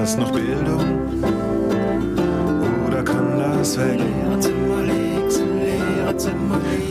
das 0.00 0.16
noch 0.16 0.30
Bildung? 0.32 0.80
Oder 2.86 3.02
kann 3.02 3.38
das 3.38 3.78
weg? 3.78 4.00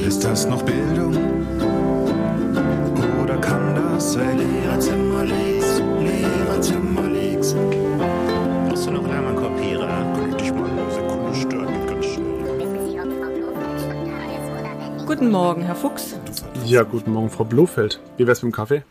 Ist 0.07 0.23
das 0.23 0.47
noch 0.47 0.62
Bildung? 0.62 1.16
Oder 3.23 3.38
kann 3.38 3.73
das 3.73 4.16
weg? 4.16 4.38
Lehrerzimmer 4.38 5.25
links, 5.25 5.82
Lehrerzimmer 6.00 7.09
links. 7.09 7.55
Brauchst 8.68 8.86
du 8.86 8.91
noch 8.91 9.04
Kopierer? 9.36 9.88
Kann 9.88 10.36
ich 10.39 10.54
mal 10.54 10.70
eine 10.70 10.91
Sekunde 10.91 11.36
stören? 11.36 11.88
Ganz 11.88 12.05
schnell. 12.05 12.30
Guten 15.07 15.32
Morgen, 15.32 15.64
Herr 15.64 15.76
Fuchs. 15.76 16.16
Ja, 16.64 16.84
guten 16.84 17.12
Morgen, 17.14 17.32
Frau 17.32 17.44
Blofeld. 17.44 18.00
Wie 18.18 18.28
wär's 18.28 18.43
mit 18.43 18.54
dem 18.54 18.55
Kaffee? 18.55 18.83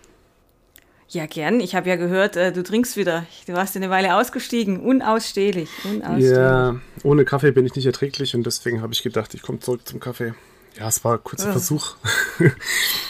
Ja, 1.11 1.25
gern. 1.27 1.61
Ich 1.61 1.75
habe 1.75 1.89
ja 1.89 1.97
gehört, 1.97 2.37
äh, 2.37 2.53
du 2.53 2.62
trinkst 2.62 2.97
wieder. 2.98 3.25
Du 3.47 3.55
warst 3.55 3.75
eine 3.77 3.89
Weile 3.89 4.17
ausgestiegen. 4.17 4.80
Unausstehlich. 4.80 5.71
Unausstehlich. 5.84 6.31
Ja, 6.37 6.77
ohne 7.03 7.25
Kaffee 7.25 7.51
bin 7.51 7.65
ich 7.65 7.75
nicht 7.75 7.87
erträglich 7.87 8.34
und 8.34 8.45
deswegen 8.45 8.83
habe 8.83 8.93
ich 8.93 9.03
gedacht, 9.03 9.33
ich 9.34 9.41
komme 9.43 9.59
zurück 9.61 9.89
zum 9.89 10.01
Kaffee. 10.01 10.34
Ja, 10.79 10.89
es 10.89 11.03
war 11.05 11.15
ein 11.15 11.25
kurzer 11.25 11.47
Ja. 11.47 11.53
Versuch. 11.53 11.97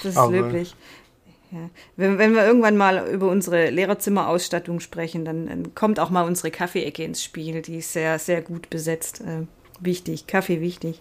Das 0.02 0.12
ist 0.12 0.16
Aber- 0.16 0.30
löblich. 0.33 0.74
Ja. 1.51 1.71
Wenn, 1.97 2.19
wenn 2.19 2.34
wir 2.34 2.45
irgendwann 2.47 2.77
mal 2.77 3.09
über 3.11 3.29
unsere 3.30 3.71
Lehrerzimmerausstattung 3.71 4.80
sprechen, 4.80 5.24
dann, 5.24 5.46
dann 5.46 5.74
kommt 5.74 5.99
auch 5.99 6.10
mal 6.10 6.23
unsere 6.27 6.51
Kaffeeecke 6.51 7.02
ins 7.02 7.24
Spiel. 7.24 7.62
Die 7.62 7.79
ist 7.79 7.93
sehr, 7.95 8.19
sehr 8.19 8.43
gut 8.43 8.69
besetzt. 8.71 9.23
Äh, 9.23 9.46
wichtig, 9.80 10.27
Kaffee 10.27 10.60
wichtig. 10.60 11.01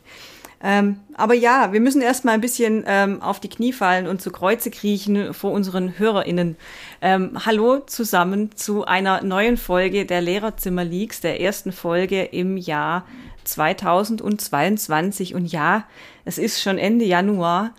Ähm, 0.63 1.02
aber 1.13 1.35
ja, 1.35 1.71
wir 1.71 1.79
müssen 1.79 2.02
erst 2.02 2.25
mal 2.25 2.31
ein 2.31 2.41
bisschen 2.41 2.84
ähm, 2.88 3.21
auf 3.21 3.39
die 3.39 3.49
Knie 3.49 3.73
fallen 3.73 4.07
und 4.07 4.21
zu 4.21 4.31
Kreuze 4.31 4.71
kriechen 4.71 5.33
vor 5.33 5.52
unseren 5.52 5.99
HörerInnen. 5.99 6.55
Ähm, 7.02 7.38
hallo 7.45 7.80
zusammen 7.80 8.55
zu 8.55 8.86
einer 8.86 9.23
neuen 9.23 9.58
Folge 9.58 10.05
der 10.05 10.22
Lehrerzimmer 10.22 10.83
Leaks, 10.83 11.22
der 11.22 11.41
ersten 11.41 11.72
Folge 11.72 12.23
im 12.23 12.58
Jahr 12.58 13.05
2022. 13.44 15.36
Und 15.36 15.45
ja, 15.52 15.83
es 16.25 16.39
ist 16.39 16.61
schon 16.61 16.80
Ende 16.80 17.05
Januar. 17.05 17.73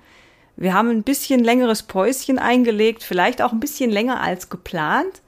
Wir 0.57 0.75
haben 0.75 0.91
ein 0.91 1.03
bisschen 1.03 1.43
längeres 1.43 1.83
Päuschen 1.83 2.39
eingelegt, 2.39 3.03
vielleicht 3.03 3.43
auch 3.43 3.53
ein 3.53 3.61
bisschen 3.61 3.91
länger 3.91 4.21
als 4.21 4.51
geplant. 4.51 5.23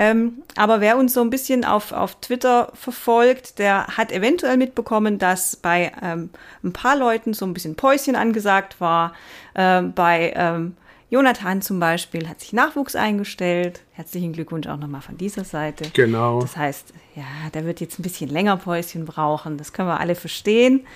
Ähm, 0.00 0.42
aber 0.56 0.80
wer 0.80 0.96
uns 0.96 1.12
so 1.12 1.20
ein 1.20 1.28
bisschen 1.28 1.62
auf, 1.62 1.92
auf 1.92 2.14
Twitter 2.22 2.72
verfolgt, 2.72 3.58
der 3.58 3.86
hat 3.86 4.10
eventuell 4.12 4.56
mitbekommen, 4.56 5.18
dass 5.18 5.56
bei 5.56 5.92
ähm, 6.00 6.30
ein 6.64 6.72
paar 6.72 6.96
Leuten 6.96 7.34
so 7.34 7.44
ein 7.44 7.52
bisschen 7.52 7.74
Päuschen 7.74 8.16
angesagt 8.16 8.80
war. 8.80 9.12
Ähm, 9.54 9.92
bei 9.92 10.32
ähm, 10.34 10.74
Jonathan 11.10 11.60
zum 11.60 11.80
Beispiel 11.80 12.30
hat 12.30 12.40
sich 12.40 12.54
Nachwuchs 12.54 12.96
eingestellt. 12.96 13.82
Herzlichen 13.92 14.32
Glückwunsch 14.32 14.68
auch 14.68 14.78
nochmal 14.78 15.02
von 15.02 15.18
dieser 15.18 15.44
Seite. 15.44 15.90
Genau. 15.92 16.40
Das 16.40 16.56
heißt, 16.56 16.94
ja, 17.14 17.50
der 17.52 17.66
wird 17.66 17.82
jetzt 17.82 17.98
ein 17.98 18.02
bisschen 18.02 18.30
länger 18.30 18.56
Päuschen 18.56 19.04
brauchen. 19.04 19.58
Das 19.58 19.74
können 19.74 19.88
wir 19.88 20.00
alle 20.00 20.14
verstehen. 20.14 20.86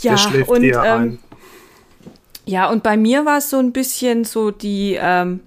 Ja, 0.00 0.16
und 0.46 0.64
ähm, 0.64 1.18
ja, 2.46 2.70
und 2.70 2.82
bei 2.82 2.96
mir 2.96 3.26
war 3.26 3.36
es 3.38 3.50
so 3.50 3.58
ein 3.58 3.72
bisschen 3.72 4.24
so 4.24 4.50
die, 4.50 4.96
ähm, 4.98 5.40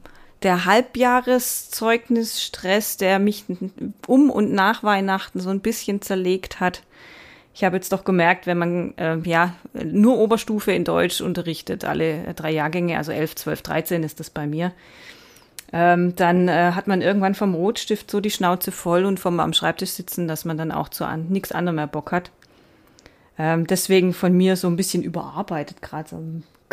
der 0.43 0.65
Halbjahreszeugnisstress, 0.65 2.97
der 2.97 3.19
mich 3.19 3.45
um 4.07 4.29
und 4.29 4.51
nach 4.51 4.83
Weihnachten 4.83 5.39
so 5.39 5.49
ein 5.49 5.61
bisschen 5.61 6.01
zerlegt 6.01 6.59
hat. 6.59 6.83
Ich 7.55 7.63
habe 7.63 7.75
jetzt 7.75 7.93
doch 7.93 8.03
gemerkt, 8.03 8.47
wenn 8.47 8.57
man 8.57 8.97
äh, 8.97 9.17
ja 9.23 9.53
nur 9.73 10.17
Oberstufe 10.17 10.71
in 10.71 10.83
Deutsch 10.83 11.21
unterrichtet, 11.21 11.85
alle 11.85 12.33
drei 12.33 12.51
Jahrgänge, 12.51 12.97
also 12.97 13.11
11, 13.11 13.35
12, 13.35 13.61
13 13.61 14.03
ist 14.03 14.19
das 14.19 14.31
bei 14.31 14.47
mir, 14.47 14.71
ähm, 15.71 16.15
dann 16.15 16.47
äh, 16.47 16.71
hat 16.73 16.87
man 16.87 17.01
irgendwann 17.01 17.35
vom 17.35 17.55
Rotstift 17.55 18.09
so 18.09 18.19
die 18.19 18.31
Schnauze 18.31 18.71
voll 18.71 19.05
und 19.05 19.19
vom 19.19 19.39
am 19.39 19.53
Schreibtisch 19.53 19.91
sitzen, 19.91 20.27
dass 20.27 20.45
man 20.45 20.57
dann 20.57 20.71
auch 20.71 20.89
zu 20.89 21.05
an, 21.05 21.27
nichts 21.29 21.51
anderem 21.51 21.75
mehr 21.75 21.87
Bock 21.87 22.11
hat. 22.11 22.31
Ähm, 23.37 23.65
deswegen 23.65 24.13
von 24.13 24.33
mir 24.33 24.55
so 24.55 24.67
ein 24.67 24.75
bisschen 24.75 25.03
überarbeitet 25.03 25.81
gerade 25.81 26.09
so 26.09 26.17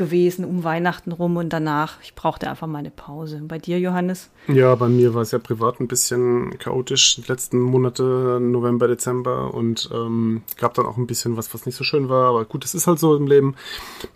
gewesen 0.00 0.47
um 0.47 0.65
Weihnachten 0.65 1.12
rum 1.12 1.37
und 1.37 1.53
danach. 1.53 1.99
Ich 2.03 2.15
brauchte 2.15 2.49
einfach 2.49 2.66
mal 2.66 2.78
eine 2.78 2.91
Pause. 2.91 3.43
Bei 3.47 3.59
dir, 3.59 3.78
Johannes? 3.78 4.31
Ja, 4.49 4.75
bei 4.75 4.88
mir 4.88 5.12
war 5.12 5.21
es 5.21 5.31
ja 5.31 5.38
privat 5.38 5.78
ein 5.78 5.88
bisschen 5.88 6.59
chaotisch 6.59 7.16
die 7.16 7.28
letzten 7.28 7.61
Monate, 7.61 8.39
November, 8.41 8.89
Dezember 8.89 9.53
und 9.53 9.91
ähm, 9.93 10.41
gab 10.56 10.72
dann 10.72 10.87
auch 10.87 10.97
ein 10.97 11.06
bisschen 11.06 11.37
was, 11.37 11.53
was 11.53 11.66
nicht 11.66 11.77
so 11.77 11.84
schön 11.84 12.09
war. 12.09 12.31
Aber 12.31 12.47
gut, 12.47 12.65
das 12.65 12.75
ist 12.75 12.87
halt 12.87 12.99
so 12.99 13.15
im 13.15 13.27
Leben. 13.27 13.56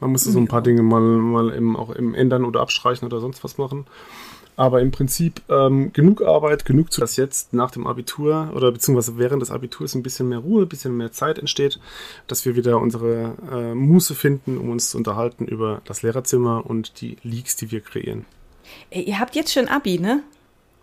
Man 0.00 0.10
musste 0.10 0.30
so 0.30 0.38
ein 0.38 0.48
paar 0.48 0.62
Dinge 0.62 0.82
mal, 0.82 1.02
mal 1.02 1.50
im, 1.50 1.76
auch 1.76 1.90
im 1.90 2.14
ändern 2.14 2.46
oder 2.46 2.62
abstreichen 2.62 3.04
oder 3.06 3.20
sonst 3.20 3.44
was 3.44 3.58
machen. 3.58 3.84
Aber 4.56 4.80
im 4.80 4.92
Prinzip 4.92 5.42
ähm, 5.48 5.92
genug 5.92 6.22
Arbeit, 6.22 6.64
genug 6.64 6.92
zu, 6.92 7.00
dass 7.00 7.16
jetzt 7.16 7.52
nach 7.52 7.72
dem 7.72 7.86
Abitur 7.86 8.52
oder 8.54 8.70
beziehungsweise 8.70 9.18
während 9.18 9.42
des 9.42 9.50
Abiturs 9.50 9.94
ein 9.94 10.02
bisschen 10.02 10.28
mehr 10.28 10.38
Ruhe, 10.38 10.62
ein 10.62 10.68
bisschen 10.68 10.96
mehr 10.96 11.10
Zeit 11.10 11.38
entsteht, 11.38 11.80
dass 12.28 12.44
wir 12.44 12.54
wieder 12.54 12.80
unsere 12.80 13.34
äh, 13.50 13.74
Muße 13.74 14.14
finden, 14.14 14.58
um 14.58 14.70
uns 14.70 14.90
zu 14.90 14.98
unterhalten 14.98 15.46
über 15.46 15.82
das 15.86 16.02
Lehrerzimmer 16.02 16.64
und 16.66 17.00
die 17.00 17.16
Leaks, 17.22 17.56
die 17.56 17.72
wir 17.72 17.80
kreieren. 17.80 18.26
Ihr 18.90 19.18
habt 19.18 19.34
jetzt 19.34 19.52
schon 19.52 19.68
Abi, 19.68 19.98
ne? 19.98 20.22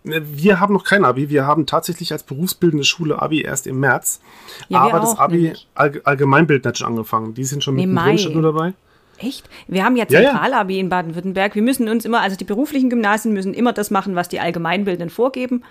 Wir 0.04 0.58
haben 0.58 0.74
noch 0.74 0.84
kein 0.84 1.04
Abi. 1.04 1.30
Wir 1.30 1.46
haben 1.46 1.64
tatsächlich 1.64 2.12
als 2.12 2.24
berufsbildende 2.24 2.84
Schule 2.84 3.22
Abi 3.22 3.42
erst 3.42 3.68
im 3.68 3.78
März. 3.78 4.20
Ja, 4.68 4.80
Aber 4.80 4.98
das 4.98 5.16
Abi 5.16 5.36
nämlich. 5.36 5.68
Allg 5.74 6.00
Allgemeinbild 6.04 6.66
hat 6.66 6.78
schon 6.78 6.88
angefangen. 6.88 7.34
Die 7.34 7.44
sind 7.44 7.62
schon 7.62 7.76
Nee, 7.76 7.86
mit 7.86 8.24
dem 8.24 8.32
nur 8.32 8.42
dabei. 8.42 8.74
Echt? 9.22 9.48
Wir 9.68 9.84
haben 9.84 9.96
ja 9.96 10.04
Ja, 10.08 10.20
ja. 10.20 10.30
Zentralabi 10.30 10.78
in 10.78 10.88
Baden-Württemberg. 10.88 11.54
Wir 11.54 11.62
müssen 11.62 11.88
uns 11.88 12.04
immer, 12.04 12.20
also 12.20 12.36
die 12.36 12.44
beruflichen 12.44 12.90
Gymnasien 12.90 13.32
müssen 13.32 13.54
immer 13.54 13.72
das 13.72 13.90
machen, 13.90 14.16
was 14.16 14.28
die 14.28 14.40
Allgemeinbildenden 14.40 15.10
vorgeben. 15.10 15.62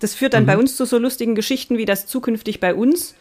Das 0.00 0.14
führt 0.14 0.34
dann 0.34 0.46
bei 0.46 0.58
uns 0.58 0.76
zu 0.76 0.84
so 0.84 0.98
lustigen 0.98 1.34
Geschichten, 1.34 1.78
wie 1.78 1.84
das 1.84 2.06
zukünftig 2.06 2.58
bei 2.58 2.74
uns 2.74 3.14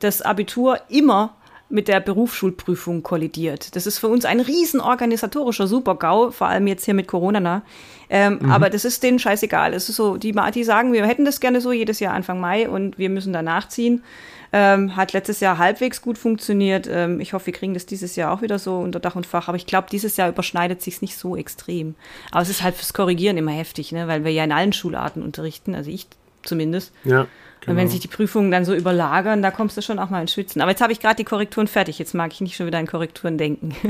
das 0.00 0.22
Abitur 0.22 0.80
immer 0.88 1.36
mit 1.68 1.88
der 1.88 2.00
Berufsschulprüfung 2.00 3.02
kollidiert. 3.02 3.74
Das 3.74 3.86
ist 3.86 3.98
für 3.98 4.08
uns 4.08 4.24
ein 4.24 4.38
riesen 4.38 4.80
organisatorischer 4.80 5.66
Super-GAU, 5.66 6.30
vor 6.30 6.46
allem 6.46 6.66
jetzt 6.68 6.84
hier 6.84 6.94
mit 6.94 7.08
Corona. 7.08 7.40
Na. 7.40 7.62
Ähm, 8.08 8.50
Aber 8.50 8.70
das 8.70 8.84
ist 8.84 9.02
denen 9.02 9.18
scheißegal. 9.18 9.74
Es 9.74 9.88
ist 9.88 9.96
so, 9.96 10.16
die, 10.16 10.32
die 10.54 10.64
sagen, 10.64 10.92
wir 10.92 11.04
hätten 11.06 11.24
das 11.24 11.40
gerne 11.40 11.60
so 11.60 11.72
jedes 11.72 11.98
Jahr 11.98 12.14
Anfang 12.14 12.40
Mai 12.40 12.68
und 12.68 12.98
wir 12.98 13.10
müssen 13.10 13.32
da 13.32 13.42
nachziehen. 13.42 14.04
Ähm, 14.52 14.96
hat 14.96 15.12
letztes 15.12 15.40
Jahr 15.40 15.58
halbwegs 15.58 16.02
gut 16.02 16.18
funktioniert. 16.18 16.88
Ähm, 16.90 17.20
ich 17.20 17.32
hoffe, 17.32 17.46
wir 17.46 17.52
kriegen 17.52 17.74
das 17.74 17.86
dieses 17.86 18.16
Jahr 18.16 18.32
auch 18.32 18.42
wieder 18.42 18.58
so 18.58 18.78
unter 18.78 19.00
Dach 19.00 19.16
und 19.16 19.26
Fach. 19.26 19.48
Aber 19.48 19.56
ich 19.56 19.66
glaube, 19.66 19.88
dieses 19.90 20.16
Jahr 20.16 20.28
überschneidet 20.28 20.82
sich 20.82 21.02
nicht 21.02 21.16
so 21.16 21.36
extrem. 21.36 21.94
Aber 22.30 22.42
es 22.42 22.48
ist 22.48 22.62
halt 22.62 22.74
fürs 22.74 22.92
Korrigieren 22.92 23.36
immer 23.36 23.52
heftig, 23.52 23.92
ne? 23.92 24.08
weil 24.08 24.24
wir 24.24 24.32
ja 24.32 24.44
in 24.44 24.52
allen 24.52 24.72
Schularten 24.72 25.22
unterrichten, 25.22 25.74
also 25.74 25.90
ich 25.90 26.06
zumindest. 26.42 26.92
Ja, 27.04 27.26
Und 27.66 27.76
wenn 27.76 27.84
genau. 27.84 27.90
sich 27.90 28.00
die 28.00 28.08
Prüfungen 28.08 28.50
dann 28.50 28.64
so 28.64 28.74
überlagern, 28.74 29.42
da 29.42 29.50
kommst 29.50 29.76
du 29.76 29.82
schon 29.82 29.98
auch 29.98 30.08
mal 30.08 30.20
ins 30.20 30.32
Schwitzen. 30.32 30.62
Aber 30.62 30.70
jetzt 30.70 30.80
habe 30.80 30.92
ich 30.92 31.00
gerade 31.00 31.16
die 31.16 31.24
Korrekturen 31.24 31.66
fertig. 31.66 31.98
Jetzt 31.98 32.14
mag 32.14 32.32
ich 32.32 32.40
nicht 32.40 32.56
schon 32.56 32.66
wieder 32.66 32.78
an 32.78 32.86
Korrekturen 32.86 33.38
denken. 33.38 33.74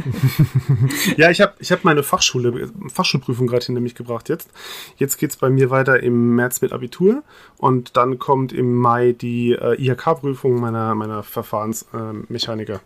Ja, 1.16 1.30
ich 1.30 1.40
habe 1.40 1.54
ich 1.58 1.72
hab 1.72 1.84
meine 1.84 2.02
Fachschule, 2.02 2.70
Fachschulprüfung 2.88 3.46
gerade 3.46 3.64
hinter 3.64 3.80
mich 3.80 3.94
gebracht 3.94 4.28
jetzt. 4.28 4.50
Jetzt 4.96 5.18
geht's 5.18 5.36
bei 5.36 5.50
mir 5.50 5.70
weiter 5.70 6.02
im 6.02 6.34
März 6.34 6.60
mit 6.60 6.72
Abitur 6.72 7.22
und 7.58 7.96
dann 7.96 8.18
kommt 8.18 8.52
im 8.52 8.74
Mai 8.74 9.12
die 9.12 9.52
äh, 9.52 9.80
IHK-Prüfung 9.80 10.60
meiner, 10.60 10.94
meiner 10.94 11.22
Verfahrensmechaniker. 11.22 12.80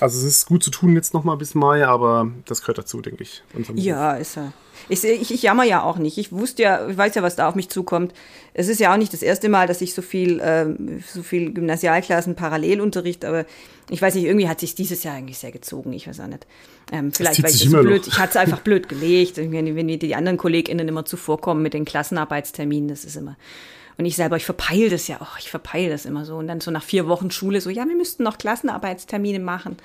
also 0.00 0.18
es 0.18 0.24
ist 0.24 0.46
gut 0.46 0.62
zu 0.62 0.70
tun 0.70 0.94
jetzt 0.94 1.14
nochmal 1.14 1.36
bis 1.36 1.54
Mai, 1.54 1.86
aber 1.86 2.30
das 2.46 2.60
gehört 2.60 2.78
dazu, 2.78 3.00
denke 3.00 3.22
ich. 3.22 3.42
unserem 3.54 3.76
Beruf. 3.76 3.86
Ja, 3.86 4.14
ist 4.14 4.36
er. 4.36 4.52
Ich, 4.88 5.04
ich, 5.04 5.32
ich 5.32 5.42
jammer 5.42 5.64
ja 5.64 5.82
auch 5.82 5.98
nicht. 5.98 6.18
Ich 6.18 6.32
wusste 6.32 6.62
ja, 6.62 6.88
ich 6.88 6.96
weiß 6.96 7.14
ja, 7.14 7.22
was 7.22 7.36
da 7.36 7.48
auf 7.48 7.54
mich 7.54 7.68
zukommt. 7.68 8.12
Es 8.54 8.68
ist 8.68 8.80
ja 8.80 8.92
auch 8.92 8.96
nicht 8.96 9.12
das 9.12 9.22
erste 9.22 9.48
Mal, 9.48 9.66
dass 9.66 9.80
ich 9.80 9.94
so 9.94 10.02
viel, 10.02 10.29
ähm, 10.42 11.02
so 11.06 11.22
viel 11.22 11.52
Gymnasialklassen 11.52 12.36
parallel 12.36 12.80
unterrichte, 12.80 13.26
aber 13.26 13.44
ich 13.90 14.00
weiß 14.00 14.14
nicht, 14.14 14.24
irgendwie 14.24 14.48
hat 14.48 14.60
sich 14.60 14.74
dieses 14.74 15.02
Jahr 15.02 15.16
eigentlich 15.16 15.38
sehr 15.38 15.50
gezogen. 15.50 15.92
Ich 15.92 16.06
weiß 16.06 16.20
auch 16.20 16.26
nicht. 16.28 16.46
Ähm, 16.92 17.12
vielleicht 17.12 17.42
weil 17.42 17.50
ich 17.50 17.62
das 17.62 17.70
so 17.70 17.80
blöd, 17.82 18.02
noch. 18.02 18.12
ich 18.12 18.18
hatte 18.18 18.30
es 18.30 18.36
einfach 18.36 18.60
blöd 18.60 18.88
gelegt. 18.88 19.36
Wenn, 19.38 19.52
wenn 19.76 19.88
die 19.88 20.14
anderen 20.14 20.38
KollegInnen 20.38 20.86
immer 20.86 21.04
zuvorkommen 21.04 21.62
mit 21.62 21.74
den 21.74 21.84
Klassenarbeitsterminen, 21.84 22.88
das 22.88 23.04
ist 23.04 23.16
immer. 23.16 23.36
Und 23.98 24.06
ich 24.06 24.16
selber, 24.16 24.36
ich 24.36 24.46
verpeil 24.46 24.88
das 24.88 25.08
ja 25.08 25.20
auch, 25.20 25.38
ich 25.38 25.50
verpeil 25.50 25.90
das 25.90 26.06
immer 26.06 26.24
so. 26.24 26.36
Und 26.36 26.46
dann 26.46 26.60
so 26.62 26.70
nach 26.70 26.82
vier 26.82 27.06
Wochen 27.06 27.30
Schule 27.30 27.60
so, 27.60 27.68
ja, 27.68 27.86
wir 27.86 27.96
müssten 27.96 28.22
noch 28.22 28.38
Klassenarbeitstermine 28.38 29.40
machen. 29.40 29.76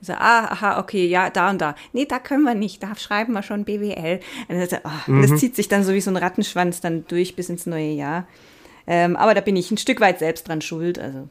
So, 0.00 0.12
ah, 0.12 0.44
aha, 0.44 0.78
okay, 0.78 1.06
ja, 1.06 1.28
da 1.30 1.50
und 1.50 1.60
da. 1.60 1.74
Nee, 1.92 2.04
da 2.04 2.20
können 2.20 2.44
wir 2.44 2.54
nicht, 2.54 2.82
da 2.82 2.94
schreiben 2.94 3.32
wir 3.32 3.42
schon 3.42 3.64
BWL. 3.64 4.20
Und 4.48 4.60
das, 4.60 4.72
ah, 4.84 4.90
Mhm. 5.06 5.22
das 5.22 5.40
zieht 5.40 5.56
sich 5.56 5.66
dann 5.66 5.82
so 5.82 5.92
wie 5.92 6.00
so 6.00 6.10
ein 6.10 6.16
Rattenschwanz 6.16 6.80
dann 6.82 7.04
durch 7.08 7.34
bis 7.34 7.48
ins 7.48 7.66
neue 7.66 7.90
Jahr. 7.90 8.28
Ähm, 8.86 9.16
aber 9.16 9.34
da 9.34 9.40
bin 9.40 9.56
ich 9.56 9.70
ein 9.70 9.78
Stück 9.78 10.00
weit 10.00 10.18
selbst 10.18 10.48
dran 10.48 10.60
schuld. 10.60 10.98
Also 10.98 11.28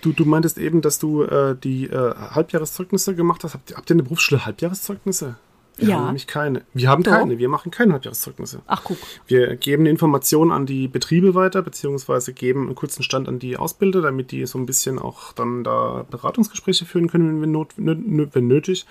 Du, 0.00 0.12
du 0.12 0.24
meintest 0.24 0.58
eben, 0.58 0.80
dass 0.80 0.98
du 1.00 1.24
äh, 1.24 1.56
die 1.56 1.86
äh, 1.86 2.14
Halbjahreszeugnisse 2.14 3.14
gemacht 3.16 3.42
hast. 3.42 3.54
Habt, 3.54 3.70
ihr- 3.72 3.76
habt 3.76 3.90
ihr 3.90 3.94
in 3.94 3.98
der 3.98 4.04
Berufsschule 4.04 4.46
Halbjahreszeugnisse? 4.46 5.34
Wir 5.76 5.88
Ja. 5.88 5.96
haben 5.96 6.06
nämlich 6.06 6.26
keine. 6.26 6.62
Wir 6.74 6.88
haben 6.88 7.02
Doch. 7.04 7.12
keine. 7.12 7.38
Wir 7.38 7.48
machen 7.48 7.70
keine 7.72 7.92
Halbjahreszeugnisse. 7.94 8.62
Ach, 8.66 8.82
guck. 8.84 8.96
Wir 9.26 9.54
geben 9.56 9.84
die 9.84 9.90
Informationen 9.90 10.50
an 10.52 10.66
die 10.66 10.86
Betriebe 10.88 11.34
weiter, 11.34 11.62
beziehungsweise 11.62 12.32
geben 12.32 12.66
einen 12.66 12.74
kurzen 12.74 13.02
Stand 13.04 13.28
an 13.28 13.38
die 13.40 13.56
Ausbilder, 13.56 14.02
damit 14.02 14.30
die 14.32 14.44
so 14.46 14.58
ein 14.58 14.66
bisschen 14.66 14.98
auch 15.00 15.32
dann 15.32 15.62
da 15.64 16.04
Beratungsgespräche 16.10 16.84
führen 16.84 17.08
können, 17.08 17.42
wenn, 17.42 17.50
not, 17.52 17.68
wenn 17.76 18.46
nötig. 18.48 18.86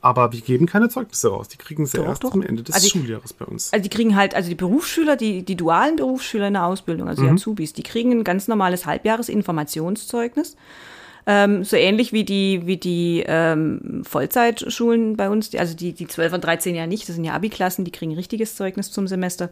Aber 0.00 0.32
wir 0.32 0.40
geben 0.40 0.66
keine 0.66 0.88
Zeugnisse 0.88 1.28
raus. 1.28 1.48
Die 1.48 1.56
kriegen 1.56 1.86
sie 1.86 1.96
Doch, 1.96 2.06
erst 2.06 2.24
doch. 2.24 2.32
am 2.34 2.42
Ende 2.42 2.62
des 2.62 2.74
Also- 2.74 2.88
Schuljahres 2.88 3.32
bei 3.32 3.44
uns. 3.44 3.72
Also 3.72 3.82
die 3.82 3.88
kriegen 3.88 4.14
halt, 4.16 4.34
also 4.34 4.48
die 4.48 4.54
Berufsschüler, 4.54 5.16
die, 5.16 5.42
die 5.42 5.56
dualen 5.56 5.96
Berufsschüler 5.96 6.48
in 6.48 6.54
der 6.54 6.66
Ausbildung, 6.66 7.08
also 7.08 7.22
die 7.22 7.28
Azubis, 7.28 7.72
die 7.72 7.82
kriegen 7.82 8.12
ein 8.12 8.24
ganz 8.24 8.46
normales 8.48 8.86
Halbjahresinformationszeugnis. 8.86 10.56
Ähm, 11.28 11.64
so 11.64 11.74
ähnlich 11.76 12.12
wie 12.12 12.24
die, 12.24 12.62
wie 12.66 12.76
die 12.76 13.24
ähm, 13.26 14.02
Vollzeitschulen 14.04 15.16
bei 15.16 15.28
uns, 15.28 15.50
die, 15.50 15.58
also 15.58 15.74
die, 15.74 15.92
die 15.92 16.06
12 16.06 16.34
und 16.34 16.44
13 16.44 16.76
ja 16.76 16.86
nicht, 16.86 17.08
das 17.08 17.16
sind 17.16 17.24
ja 17.24 17.32
Abi-Klassen, 17.32 17.84
die 17.84 17.90
kriegen 17.90 18.14
richtiges 18.14 18.54
Zeugnis 18.54 18.92
zum 18.92 19.08
Semester. 19.08 19.50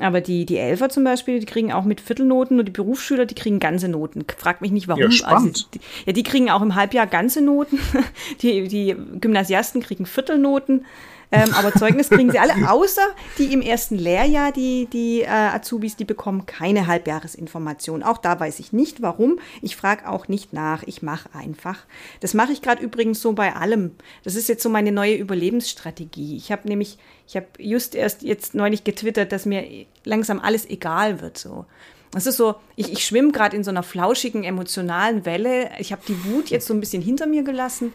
Aber 0.00 0.20
die, 0.20 0.46
die 0.46 0.58
Elfer 0.58 0.88
zum 0.88 1.04
Beispiel, 1.04 1.40
die 1.40 1.46
kriegen 1.46 1.72
auch 1.72 1.84
mit 1.84 2.00
Viertelnoten 2.00 2.58
und 2.58 2.66
die 2.66 2.72
Berufsschüler, 2.72 3.26
die 3.26 3.34
kriegen 3.34 3.58
ganze 3.58 3.88
Noten. 3.88 4.24
Frag 4.36 4.60
mich 4.60 4.70
nicht, 4.70 4.88
warum. 4.88 5.02
Ja, 5.02 5.10
spannend. 5.10 5.56
Also, 5.56 5.66
die, 5.74 5.80
ja, 6.06 6.12
die 6.12 6.22
kriegen 6.22 6.50
auch 6.50 6.62
im 6.62 6.74
Halbjahr 6.74 7.06
ganze 7.06 7.40
Noten. 7.40 7.78
Die, 8.40 8.68
die 8.68 8.94
Gymnasiasten 9.20 9.80
kriegen 9.80 10.06
Viertelnoten. 10.06 10.84
Ähm, 11.30 11.52
aber 11.52 11.72
Zeugnis 11.74 12.08
kriegen 12.08 12.30
sie 12.30 12.38
alle, 12.38 12.54
außer 12.70 13.06
die 13.36 13.52
im 13.52 13.60
ersten 13.60 13.96
Lehrjahr, 13.96 14.50
die, 14.50 14.86
die 14.86 15.22
äh, 15.22 15.26
Azubis, 15.28 15.96
die 15.96 16.06
bekommen 16.06 16.46
keine 16.46 16.86
Halbjahresinformation. 16.86 18.02
Auch 18.02 18.18
da 18.18 18.40
weiß 18.40 18.58
ich 18.60 18.72
nicht, 18.72 19.02
warum. 19.02 19.38
Ich 19.60 19.76
frage 19.76 20.08
auch 20.08 20.28
nicht 20.28 20.52
nach. 20.54 20.82
Ich 20.84 21.02
mache 21.02 21.28
einfach. 21.34 21.84
Das 22.20 22.32
mache 22.32 22.52
ich 22.52 22.62
gerade 22.62 22.82
übrigens 22.82 23.20
so 23.20 23.34
bei 23.34 23.54
allem. 23.54 23.92
Das 24.24 24.36
ist 24.36 24.48
jetzt 24.48 24.62
so 24.62 24.70
meine 24.70 24.90
neue 24.90 25.16
Überlebensstrategie. 25.16 26.36
Ich 26.36 26.50
habe 26.50 26.66
nämlich, 26.66 26.98
ich 27.26 27.36
habe 27.36 27.46
just 27.58 27.94
erst 27.94 28.22
jetzt 28.22 28.54
neulich 28.54 28.84
getwittert, 28.84 29.30
dass 29.30 29.44
mir 29.44 29.86
langsam 30.04 30.40
alles 30.40 30.68
egal 30.68 31.20
wird. 31.20 31.36
So. 31.36 31.66
Das 32.10 32.26
ist 32.26 32.38
so, 32.38 32.54
ich, 32.74 32.90
ich 32.90 33.04
schwimme 33.04 33.32
gerade 33.32 33.54
in 33.54 33.64
so 33.64 33.70
einer 33.70 33.82
flauschigen, 33.82 34.44
emotionalen 34.44 35.26
Welle. 35.26 35.70
Ich 35.78 35.92
habe 35.92 36.02
die 36.08 36.24
Wut 36.24 36.48
jetzt 36.48 36.66
so 36.66 36.72
ein 36.72 36.80
bisschen 36.80 37.02
hinter 37.02 37.26
mir 37.26 37.42
gelassen 37.42 37.92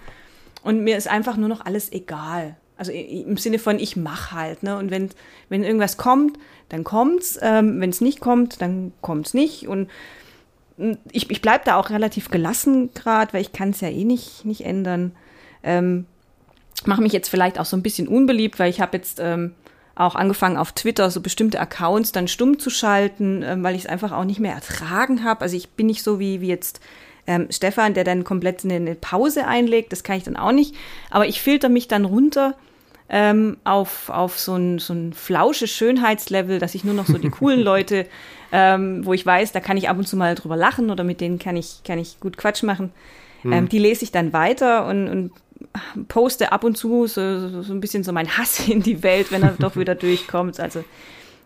und 0.64 0.84
mir 0.84 0.98
ist 0.98 1.08
einfach 1.08 1.36
nur 1.36 1.50
noch 1.50 1.66
alles 1.66 1.92
egal. 1.92 2.58
Also 2.76 2.92
im 2.92 3.38
Sinne 3.38 3.60
von, 3.60 3.80
ich 3.80 3.96
mach 3.96 4.32
halt. 4.32 4.64
Ne? 4.64 4.78
Und 4.78 4.92
wenn, 4.92 5.10
wenn 5.50 5.64
irgendwas 5.64 5.98
kommt, 5.98 6.38
dann 6.70 6.84
kommt's. 6.84 7.38
Ähm, 7.42 7.80
wenn 7.80 7.90
es 7.90 8.02
nicht 8.02 8.20
kommt, 8.20 8.62
dann 8.62 8.94
kommt's 9.02 9.34
nicht. 9.34 9.68
Und 9.68 9.90
mm, 10.78 10.94
ich, 11.12 11.30
ich 11.30 11.42
bleibe 11.42 11.66
da 11.66 11.76
auch 11.76 11.90
relativ 11.90 12.32
gelassen 12.32 12.90
gerade, 12.94 13.34
weil 13.34 13.42
ich 13.42 13.52
kann 13.52 13.70
es 13.70 13.82
ja 13.82 13.90
eh 13.90 14.04
nicht, 14.04 14.44
nicht 14.46 14.66
ändern. 14.66 15.12
Ähm, 15.62 16.06
mache 16.86 17.02
mich 17.02 17.14
jetzt 17.14 17.30
vielleicht 17.30 17.60
auch 17.60 17.66
so 17.66 17.78
ein 17.78 17.84
bisschen 17.84 18.08
unbeliebt, 18.08 18.60
weil 18.60 18.70
ich 18.70 18.82
habe 18.82 18.98
jetzt 18.98 19.20
ähm, 19.22 19.54
auch 19.96 20.16
angefangen 20.16 20.58
auf 20.58 20.72
Twitter 20.72 21.12
so 21.12 21.22
bestimmte 21.22 21.60
Accounts 21.60 22.12
dann 22.12 22.28
stumm 22.28 22.60
zu 22.60 22.70
schalten, 22.70 23.44
ähm, 23.44 23.64
weil 23.64 23.76
ich 23.76 23.84
es 23.84 23.90
einfach 23.90 24.12
auch 24.12 24.26
nicht 24.26 24.40
mehr 24.40 24.54
ertragen 24.54 25.24
habe. 25.24 25.42
Also 25.42 25.56
ich 25.56 25.70
bin 25.70 25.86
nicht 25.86 26.04
so 26.04 26.20
wie, 26.20 26.42
wie 26.42 26.48
jetzt 26.48 26.80
ähm, 27.28 27.48
Stefan, 27.50 27.94
der 27.94 28.04
dann 28.04 28.24
komplett 28.24 28.64
eine, 28.64 28.76
eine 28.76 28.96
Pause 28.96 29.48
einlegt, 29.48 29.92
das 29.92 30.04
kann 30.04 30.18
ich 30.18 30.24
dann 30.24 30.36
auch 30.36 30.52
nicht. 30.52 30.76
Aber 31.10 31.28
ich 31.28 31.42
filter 31.42 31.70
mich 31.70 31.88
dann 31.88 32.06
runter 32.06 32.56
ähm, 33.10 33.58
auf, 33.64 34.10
auf 34.10 34.40
so 34.40 34.56
ein, 34.56 34.80
so 34.80 34.94
ein 34.94 35.14
flausche 35.14 35.68
Schönheitslevel, 35.68 36.60
dass 36.60 36.76
ich 36.76 36.84
nur 36.84 36.94
noch 36.94 37.06
so 37.06 37.18
die 37.18 37.30
coolen 37.30 37.60
Leute, 37.64 38.06
ähm, 38.52 39.06
wo 39.06 39.14
ich 39.14 39.26
weiß, 39.26 39.52
da 39.52 39.60
kann 39.60 39.78
ich 39.78 39.90
ab 39.90 39.98
und 39.98 40.08
zu 40.08 40.18
mal 40.18 40.36
drüber 40.36 40.58
lachen 40.58 40.90
oder 40.90 41.04
mit 41.04 41.22
denen 41.22 41.40
kann 41.40 41.56
ich, 41.56 41.82
kann 41.84 42.00
ich 42.00 42.20
gut 42.20 42.38
Quatsch 42.38 42.64
machen. 42.64 42.92
Ähm, 43.46 43.68
die 43.68 43.80
lese 43.80 44.06
ich 44.06 44.12
dann 44.12 44.32
weiter 44.32 44.88
und, 44.88 45.10
und 45.10 45.32
poste 46.08 46.52
ab 46.52 46.64
und 46.64 46.78
zu 46.78 47.08
so, 47.08 47.40
so, 47.40 47.62
so 47.62 47.74
ein 47.74 47.82
bisschen 47.82 48.04
so 48.04 48.12
mein 48.14 48.38
Hass 48.38 48.68
in 48.68 48.82
die 48.82 49.04
Welt, 49.04 49.32
wenn 49.32 49.44
er 49.44 49.52
doch 49.60 49.76
wieder 49.76 49.96
durchkommt. 49.96 50.60
Also 50.60 50.84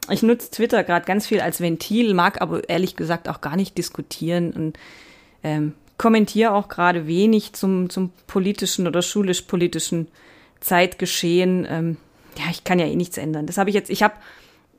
ich 0.10 0.24
nutze 0.24 0.52
Twitter 0.52 0.84
gerade 0.84 1.06
ganz 1.06 1.28
viel 1.28 1.42
als 1.42 1.60
Ventil, 1.60 2.14
mag 2.14 2.42
aber 2.42 2.68
ehrlich 2.70 2.96
gesagt 2.96 3.28
auch 3.28 3.42
gar 3.42 3.56
nicht 3.56 3.78
diskutieren 3.78 4.52
und 4.52 4.78
ähm, 5.44 5.74
kommentiere 5.98 6.52
auch 6.54 6.68
gerade 6.70 7.08
wenig 7.08 7.54
zum, 7.54 7.90
zum 7.90 8.12
politischen 8.28 8.88
oder 8.88 9.02
schulisch-politischen 9.02 10.08
Zeitgeschehen. 10.60 11.66
Ähm, 11.70 11.98
ja, 12.38 12.46
ich 12.52 12.64
kann 12.64 12.80
ja 12.80 12.86
eh 12.86 12.96
nichts 12.96 13.18
ändern. 13.18 13.48
Das 13.48 13.58
habe 13.58 13.70
ich 13.70 13.76
jetzt, 13.76 13.90
ich 13.90 14.04
habe, 14.04 14.14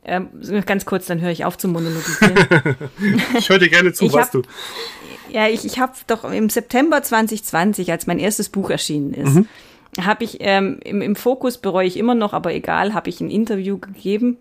ähm, 0.04 0.28
ganz 0.64 0.84
kurz, 0.86 1.06
dann 1.06 1.20
höre 1.20 1.30
ich 1.30 1.44
auf 1.44 1.58
zu 1.58 1.68
monologisieren. 1.68 2.34
Ich 3.38 3.48
höre 3.48 3.58
dir 3.58 3.68
gerne 3.68 3.92
zu, 3.92 4.04
Ich 4.06 4.12
was 4.12 4.26
hab- 4.26 4.32
du. 4.32 4.42
Ja, 5.30 5.48
ich, 5.48 5.64
ich 5.64 5.78
habe 5.78 5.92
doch 6.06 6.24
im 6.30 6.48
September 6.48 7.02
2020, 7.02 7.90
als 7.90 8.06
mein 8.06 8.18
erstes 8.18 8.48
Buch 8.48 8.70
erschienen 8.70 9.12
ist, 9.12 9.34
Mhm. 9.34 9.48
habe 10.00 10.24
ich 10.24 10.38
ähm, 10.40 10.78
im, 10.84 11.02
im 11.02 11.16
Fokus 11.16 11.58
bereue 11.58 11.86
ich 11.86 11.96
immer 11.98 12.14
noch, 12.14 12.32
aber 12.32 12.54
egal, 12.54 12.94
habe 12.94 13.10
ich 13.10 13.20
ein 13.20 13.30
Interview 13.30 13.76
gegeben. 13.78 14.38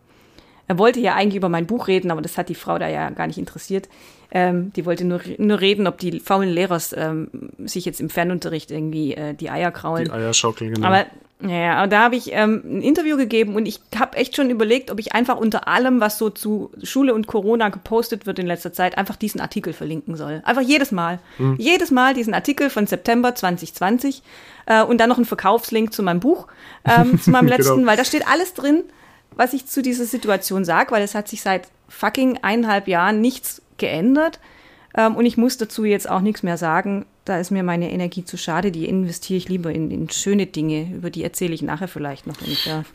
Er 0.68 0.78
wollte 0.78 1.00
ja 1.00 1.16
eigentlich 1.16 1.36
über 1.36 1.50
mein 1.50 1.66
Buch 1.66 1.88
reden, 1.88 2.12
aber 2.12 2.22
das 2.22 2.38
hat 2.38 2.50
die 2.50 2.56
Frau 2.56 2.78
da 2.78 2.88
ja 2.88 3.10
gar 3.10 3.28
nicht 3.28 3.38
interessiert. 3.38 3.88
Ähm, 4.30 4.74
die 4.75 4.86
wollte 4.86 5.06
nur, 5.06 5.22
nur 5.38 5.62
reden, 5.62 5.88
ob 5.88 5.98
die 6.00 6.19
faulen 6.19 6.50
Lehrer 6.50 6.81
ähm, 6.96 7.30
sich 7.66 7.86
jetzt 7.86 8.02
im 8.02 8.10
Fernunterricht 8.10 8.72
irgendwie 8.72 9.14
äh, 9.14 9.34
die 9.34 9.50
Eier 9.50 9.72
kraulen. 9.72 10.06
Die 10.06 10.12
Eierschaukel, 10.12 10.72
genau. 10.74 10.88
Aber 10.88 11.06
ja, 11.48 11.75
aber 11.75 11.88
da 11.88 12.02
habe 12.02 12.16
ich 12.16 12.31
ähm, 12.34 12.64
ein 12.66 12.81
Interview 12.81 13.16
gegeben 13.16 13.56
und 13.56 13.68
ich 13.68 13.80
habe 13.98 14.18
echt 14.18 14.36
schon 14.36 14.50
überlegt, 14.50 14.90
ob 14.90 15.00
ich 15.00 15.14
einfach 15.14 15.38
unter 15.38 15.68
allem, 15.68 16.02
was 16.02 16.18
so 16.18 16.31
zu 16.31 16.72
Schule 16.81 17.14
und 17.14 17.28
Corona 17.28 17.69
gepostet 17.69 18.25
wird 18.25 18.40
in 18.40 18.48
letzter 18.48 18.74
Zeit, 18.74 18.98
einfach 18.98 19.16
diesen 19.16 19.40
Artikel 19.40 19.72
verlinken 19.72 20.16
soll. 20.16 20.42
Einfach 20.46 20.64
jedes 20.64 20.92
Mal. 20.92 21.19
Jedes 21.60 21.92
Mal 21.92 22.16
diesen 22.16 22.34
Artikel 22.34 22.72
von 22.72 22.88
September 22.88 23.36
2020 23.36 24.24
äh, 24.66 24.84
und 24.84 24.98
dann 25.00 25.10
noch 25.10 25.18
einen 25.18 25.25
Verkaufslink 25.25 25.94
zu 25.94 26.02
meinem 26.02 26.19
Buch, 26.19 26.48
ähm, 26.86 27.22
zu 27.22 27.30
meinem 27.30 27.48
letzten, 27.50 27.75
Genau. 27.75 27.88
weil 27.88 27.98
da 27.98 28.04
steht 28.04 28.28
alles 28.28 28.56
drin, 28.56 28.84
was 29.35 29.53
ich 29.53 29.65
zu 29.68 29.81
dieser 29.81 30.06
Situation 30.06 30.65
sage, 30.65 30.91
weil 30.91 31.03
es 31.03 31.15
hat 31.15 31.27
sich 31.27 31.41
seit 31.41 31.68
fucking 31.89 32.39
eineinhalb 32.41 32.88
Jahren 32.88 33.21
nichts 33.21 33.62
geändert. 33.77 34.39
Ähm, 34.95 35.15
und 35.15 35.25
ich 35.25 35.38
muss 35.38 35.57
dazu 35.57 35.85
jetzt 35.85 36.09
auch 36.09 36.21
nichts 36.21 36.44
mehr 36.44 36.57
sagen. 36.57 37.06
Da 37.25 37.39
ist 37.39 37.51
mir 37.51 37.62
meine 37.62 37.91
Energie 37.91 38.24
zu 38.24 38.38
schade. 38.38 38.71
Die 38.71 38.85
investiere 38.88 39.38
ich 39.38 39.50
lieber 39.50 39.69
in, 39.71 39.91
in 39.91 40.09
schöne 40.09 40.45
Dinge. 40.47 40.89
Über 40.95 41.09
die 41.09 41.24
erzähle 41.24 41.53
ich 41.53 41.62
nachher 41.62 41.89
vielleicht 41.89 42.25
noch, 42.25 42.35
wenn 42.41 42.50
ich 42.51 42.63
darf. 42.63 42.85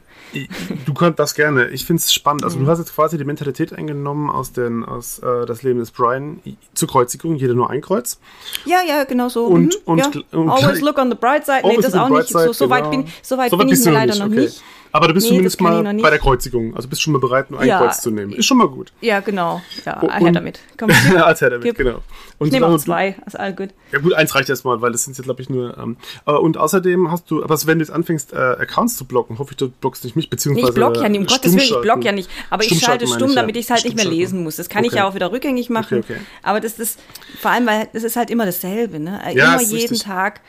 Du 0.86 0.94
könnt 0.94 1.18
das 1.18 1.34
gerne. 1.34 1.68
Ich 1.68 1.84
finde 1.84 2.00
es 2.00 2.12
spannend. 2.12 2.40
Mhm. 2.42 2.46
Also 2.46 2.58
du 2.60 2.66
hast 2.66 2.78
jetzt 2.78 2.94
quasi 2.94 3.18
die 3.18 3.24
Mentalität 3.24 3.72
eingenommen 3.74 4.30
aus, 4.30 4.52
den, 4.52 4.84
aus 4.84 5.18
äh, 5.18 5.44
das 5.46 5.62
Leben 5.62 5.80
des 5.80 5.90
Brian 5.90 6.40
zur 6.74 6.88
Kreuzigung, 6.88 7.36
jeder 7.36 7.52
nur 7.54 7.68
ein 7.70 7.82
Kreuz. 7.82 8.18
Ja, 8.64 8.78
ja, 8.86 9.04
genau 9.04 9.28
so. 9.28 9.44
Und- 9.44 9.74
Mhm, 9.74 9.80
und- 9.84 9.98
ja. 9.98 10.10
und- 10.38 10.48
Always 10.48 10.80
look 10.80 10.96
on 10.98 11.10
the 11.10 11.16
bright 11.16 11.44
side. 11.44 11.60
Nee, 11.64 11.76
das 11.76 11.94
auch 11.94 12.08
nicht. 12.08 12.32
bright 12.32 12.46
So, 12.46 12.52
so 12.52 12.64
side, 12.64 12.70
weit 12.70 12.90
genau. 12.90 13.02
bin, 13.04 13.12
so 13.22 13.36
weit 13.36 13.50
So 13.50 13.58
bin 13.58 13.68
ich 13.68 13.84
mir 13.84 13.90
leider 13.92 14.16
noch 14.16 14.26
okay. 14.26 14.40
nicht. 14.40 14.62
Aber 14.92 15.08
du 15.08 15.14
bist 15.14 15.24
Nee, 15.24 15.30
zumindest 15.30 15.56
ich 15.56 15.60
mal 15.62 15.82
bei 15.82 16.10
der 16.10 16.18
Kreuzigung. 16.18 16.76
Also 16.76 16.86
bist 16.88 17.00
schon 17.02 17.12
mal 17.14 17.18
bereit, 17.18 17.50
nur 17.50 17.58
ein 17.60 17.66
Ja. 17.68 17.78
Kreuz 17.78 18.02
zu 18.02 18.10
nehmen. 18.10 18.32
Ist 18.32 18.46
schon 18.46 18.58
mal 18.58 18.68
gut. 18.68 18.92
Ja, 19.00 19.20
genau. 19.20 19.62
Ja, 19.86 20.00
Und- 20.00 20.12
her 20.12 20.32
damit. 20.32 20.60
Komm, 20.78 20.90
Als 21.24 21.40
Herr 21.40 21.50
damit, 21.50 21.64
Gib. 21.64 21.76
genau. 21.78 22.02
Und 22.38 22.48
ich 22.48 22.52
nehme 22.52 22.66
auch 22.66 22.72
du- 22.72 22.78
zwei. 22.78 23.16
Ist 23.26 23.38
all 23.38 23.54
gut. 23.54 23.70
Ja 23.90 24.00
gut, 24.00 24.12
eins 24.14 24.34
reicht 24.34 24.48
erstmal, 24.50 24.80
weil 24.82 24.92
das 24.92 25.04
sind 25.04 25.16
jetzt 25.16 25.24
glaube 25.24 25.40
ich 25.40 25.48
nur. 25.48 25.76
Ähm, 25.78 25.96
äh, 26.26 26.32
und 26.32 26.58
außerdem 26.58 27.10
hast 27.10 27.30
du, 27.30 27.42
aber 27.42 27.56
wenn 27.66 27.78
du 27.78 27.84
jetzt 27.84 27.92
anfängst, 27.92 28.32
äh, 28.32 28.36
Accounts 28.36 28.96
zu 28.96 29.04
blocken, 29.06 29.38
hoffe 29.38 29.52
ich, 29.52 29.56
du 29.56 29.70
blockst 29.70 30.04
nicht 30.04 30.14
mich, 30.16 30.26
Nee, 30.26 30.30
beziehungsweise. 30.30 30.68
ich 30.68 30.74
block 30.74 30.96
ja 30.96 31.08
nicht, 31.08 31.20
um 31.20 31.26
Gottes 31.26 31.52
Willen, 31.52 31.62
ich 31.64 31.80
block 31.80 32.04
ja 32.04 32.12
nicht. 32.12 32.28
Aber 32.50 32.64
ich 32.64 32.78
schalte 32.78 33.06
stumm, 33.06 33.30
ich, 33.30 33.34
ja. 33.36 33.40
damit 33.40 33.56
ich 33.56 33.64
es 33.64 33.70
halt 33.70 33.84
nicht 33.84 33.96
mehr 33.96 34.04
lesen 34.04 34.42
muss. 34.42 34.56
Das 34.56 34.68
kann 34.68 34.84
ich 34.84 34.90
Okay. 34.90 34.98
ja 34.98 35.08
auch 35.08 35.14
wieder 35.14 35.32
rückgängig 35.32 35.70
machen. 35.70 35.98
Okay, 36.00 36.14
okay. 36.16 36.20
Aber 36.42 36.60
das 36.60 36.78
ist, 36.78 36.98
vor 37.40 37.50
allem, 37.50 37.66
weil 37.66 37.88
es 37.94 38.02
ist 38.04 38.16
halt 38.16 38.28
immer 38.30 38.44
dasselbe, 38.44 38.98
ne? 39.00 39.20
Ja, 39.34 39.54
immer 39.54 39.62
jeden 39.62 39.74
richtig. 39.90 40.02
Tag 40.02 40.40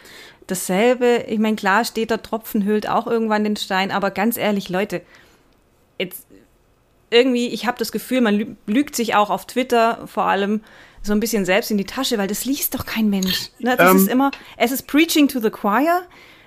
dasselbe. 0.47 1.25
Ich 1.27 1.39
meine, 1.39 1.55
klar 1.55 1.85
steht 1.85 2.09
der 2.09 2.21
Tropfen 2.21 2.63
hüllt 2.65 2.87
auch 2.87 3.07
irgendwann 3.07 3.43
den 3.43 3.55
Stein, 3.55 3.91
aber 3.91 4.11
ganz 4.11 4.37
ehrlich, 4.37 4.69
Leute, 4.69 5.01
jetzt 5.99 6.25
irgendwie, 7.09 7.47
ich 7.49 7.65
habe 7.67 7.77
das 7.77 7.91
Gefühl, 7.91 8.21
man 8.21 8.35
lü- 8.35 8.55
lügt 8.65 8.95
sich 8.95 9.15
auch 9.15 9.29
auf 9.29 9.45
Twitter 9.45 10.07
vor 10.07 10.23
allem 10.23 10.61
so 11.03 11.13
ein 11.13 11.19
bisschen 11.19 11.45
selbst 11.45 11.69
in 11.69 11.77
die 11.77 11.85
Tasche, 11.85 12.17
weil 12.17 12.27
das 12.27 12.45
liest 12.45 12.73
doch 12.75 12.85
kein 12.85 13.09
Mensch. 13.09 13.49
Ne? 13.59 13.75
Das 13.77 13.91
Ähm. 13.91 13.97
ist 13.97 14.07
immer, 14.07 14.31
es 14.57 14.71
ist 14.71 14.87
Preaching 14.87 15.27
to 15.27 15.39
the 15.39 15.49
Choir. 15.49 16.03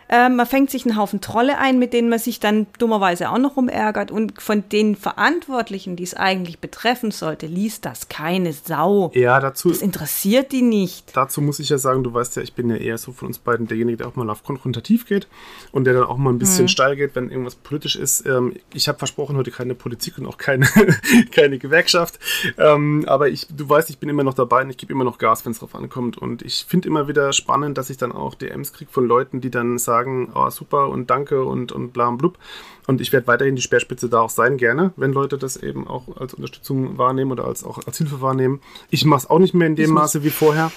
Ähm, 0.08 0.36
man 0.36 0.46
fängt 0.46 0.70
sich 0.70 0.86
einen 0.86 0.96
Haufen 0.96 1.20
Trolle 1.20 1.58
ein, 1.58 1.78
mit 1.78 1.92
denen 1.92 2.08
man 2.08 2.18
sich 2.18 2.38
dann 2.40 2.66
dummerweise 2.78 3.30
auch 3.30 3.38
noch 3.38 3.56
rumärgert. 3.56 4.10
Und 4.10 4.40
von 4.40 4.68
den 4.70 4.94
Verantwortlichen, 4.96 5.96
die 5.96 6.04
es 6.04 6.14
eigentlich 6.14 6.58
betreffen 6.60 7.10
sollte, 7.10 7.46
liest 7.46 7.84
das 7.84 8.08
keine 8.08 8.52
Sau. 8.52 9.10
Ja, 9.14 9.40
dazu, 9.40 9.68
Das 9.70 9.82
interessiert 9.82 10.52
die 10.52 10.62
nicht. 10.62 11.16
dazu 11.16 11.40
muss 11.40 11.58
ich 11.58 11.68
ja 11.68 11.78
sagen, 11.78 12.04
du 12.04 12.12
weißt 12.14 12.36
ja, 12.36 12.42
ich 12.42 12.54
bin 12.54 12.70
ja 12.70 12.76
eher 12.76 12.98
so 12.98 13.12
von 13.12 13.28
uns 13.28 13.38
beiden 13.38 13.66
derjenige, 13.66 13.98
der 13.98 14.08
auch 14.08 14.16
mal 14.16 14.28
auf 14.30 14.44
konfrontativ 14.44 15.06
geht 15.06 15.26
und 15.72 15.84
der 15.84 15.94
dann 15.94 16.04
auch 16.04 16.16
mal 16.16 16.30
ein 16.30 16.38
bisschen 16.38 16.64
Mhm. 16.64 16.68
steil 16.68 16.96
geht, 16.96 17.14
wenn 17.16 17.30
irgendwas 17.30 17.54
politisch 17.56 17.96
ist. 17.96 18.24
Ähm, 18.26 18.54
ich 18.72 18.88
habe 18.88 18.98
versprochen, 18.98 19.36
heute 19.36 19.50
keine 19.50 19.74
Politik 19.74 20.18
und 20.18 20.26
auch 20.26 20.38
keine, 20.38 20.66
keine 21.32 21.58
Gewerkschaft. 21.58 22.18
Ähm, 22.58 23.04
aber 23.08 23.28
ich, 23.28 23.46
du 23.50 23.68
weißt, 23.68 23.90
ich 23.90 23.98
bin 23.98 24.08
immer 24.08 24.24
noch 24.24 24.34
dabei 24.34 24.62
und 24.62 24.70
ich 24.70 24.76
gebe 24.76 24.92
immer 24.92 25.04
noch 25.04 25.18
Gas, 25.18 25.44
wenn 25.44 25.52
es 25.52 25.58
drauf 25.58 25.74
ankommt. 25.74 26.16
Und 26.18 26.42
ich 26.42 26.64
finde 26.68 26.88
immer 26.88 27.08
wieder 27.08 27.32
spannend, 27.32 27.76
dass 27.78 27.90
ich 27.90 27.96
dann 27.96 28.12
auch 28.12 28.34
DMs 28.34 28.72
kriege 28.72 28.90
von 28.90 29.06
Leuten, 29.06 29.40
die 29.40 29.50
dann 29.50 29.78
sagen, 29.78 29.95
sagen, 29.96 30.32
oh 30.34 30.50
super 30.50 30.88
und 30.88 31.10
danke 31.10 31.44
und, 31.44 31.72
und 31.72 31.92
bla 31.92 32.08
und 32.08 32.18
blub. 32.18 32.38
Und 32.86 33.00
ich 33.00 33.12
werde 33.12 33.26
weiterhin 33.26 33.56
die 33.56 33.62
Speerspitze 33.62 34.08
da 34.08 34.20
auch 34.20 34.30
sein, 34.30 34.58
gerne, 34.58 34.92
wenn 34.96 35.12
Leute 35.12 35.38
das 35.38 35.56
eben 35.56 35.88
auch 35.88 36.16
als 36.20 36.34
Unterstützung 36.34 36.98
wahrnehmen 36.98 37.32
oder 37.32 37.44
als 37.44 37.64
auch 37.64 37.84
als 37.84 37.98
Hilfe 37.98 38.20
wahrnehmen. 38.20 38.60
Ich 38.90 39.04
mache 39.04 39.20
es 39.20 39.30
auch 39.30 39.40
nicht 39.40 39.54
mehr 39.54 39.66
in 39.66 39.74
dem 39.74 39.90
Maße 39.90 40.22
wie 40.22 40.30
vorher. 40.30 40.70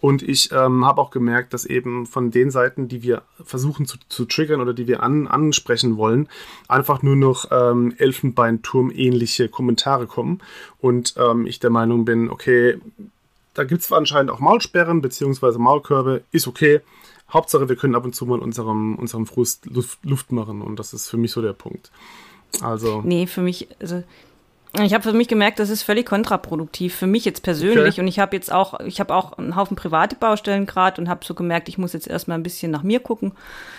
Und 0.00 0.22
ich 0.22 0.52
ähm, 0.52 0.84
habe 0.84 1.00
auch 1.00 1.10
gemerkt, 1.10 1.54
dass 1.54 1.64
eben 1.64 2.06
von 2.06 2.30
den 2.30 2.50
Seiten, 2.50 2.86
die 2.86 3.02
wir 3.02 3.22
versuchen 3.42 3.86
zu, 3.86 3.98
zu 4.08 4.26
triggern 4.26 4.60
oder 4.60 4.74
die 4.74 4.86
wir 4.86 5.02
an, 5.02 5.26
ansprechen 5.26 5.96
wollen, 5.96 6.28
einfach 6.68 7.02
nur 7.02 7.16
noch 7.16 7.46
ähm, 7.50 7.94
Elfenbeinturm-ähnliche 7.98 9.48
Kommentare 9.48 10.06
kommen. 10.06 10.40
Und 10.78 11.14
ähm, 11.16 11.46
ich 11.46 11.58
der 11.58 11.70
Meinung 11.70 12.04
bin, 12.04 12.30
okay, 12.30 12.78
da 13.56 13.64
gibt 13.64 13.82
es 13.82 13.90
anscheinend 13.90 14.30
auch 14.30 14.38
Maulsperren 14.38 15.00
bzw. 15.00 15.58
Maulkörbe, 15.58 16.22
ist 16.30 16.46
okay. 16.46 16.80
Hauptsache, 17.30 17.68
wir 17.68 17.76
können 17.76 17.94
ab 17.94 18.04
und 18.04 18.14
zu 18.14 18.26
mal 18.26 18.38
unserem, 18.38 18.96
unserem 18.96 19.26
Frust 19.26 19.66
Luft, 19.66 20.30
machen 20.30 20.62
und 20.62 20.78
das 20.78 20.92
ist 20.92 21.08
für 21.08 21.16
mich 21.16 21.32
so 21.32 21.42
der 21.42 21.54
Punkt. 21.54 21.90
Also. 22.60 23.02
Nee, 23.04 23.26
für 23.26 23.40
mich, 23.40 23.68
also 23.80 24.04
ich 24.84 24.92
habe 24.92 25.02
für 25.02 25.12
mich 25.12 25.28
gemerkt, 25.28 25.58
das 25.58 25.70
ist 25.70 25.82
völlig 25.82 26.06
kontraproduktiv 26.06 26.94
für 26.94 27.06
mich 27.06 27.24
jetzt 27.24 27.42
persönlich 27.42 27.94
okay. 27.94 28.00
und 28.00 28.08
ich 28.08 28.18
habe 28.18 28.36
jetzt 28.36 28.52
auch, 28.52 28.78
ich 28.80 29.00
habe 29.00 29.14
auch 29.14 29.32
einen 29.38 29.56
Haufen 29.56 29.76
private 29.76 30.16
Baustellen 30.16 30.66
gerade 30.66 31.00
und 31.00 31.08
habe 31.08 31.24
so 31.24 31.34
gemerkt, 31.34 31.68
ich 31.68 31.78
muss 31.78 31.92
jetzt 31.92 32.06
erstmal 32.06 32.38
ein 32.38 32.42
bisschen 32.42 32.70
nach 32.72 32.82
mir 32.82 33.00
gucken. 33.00 33.32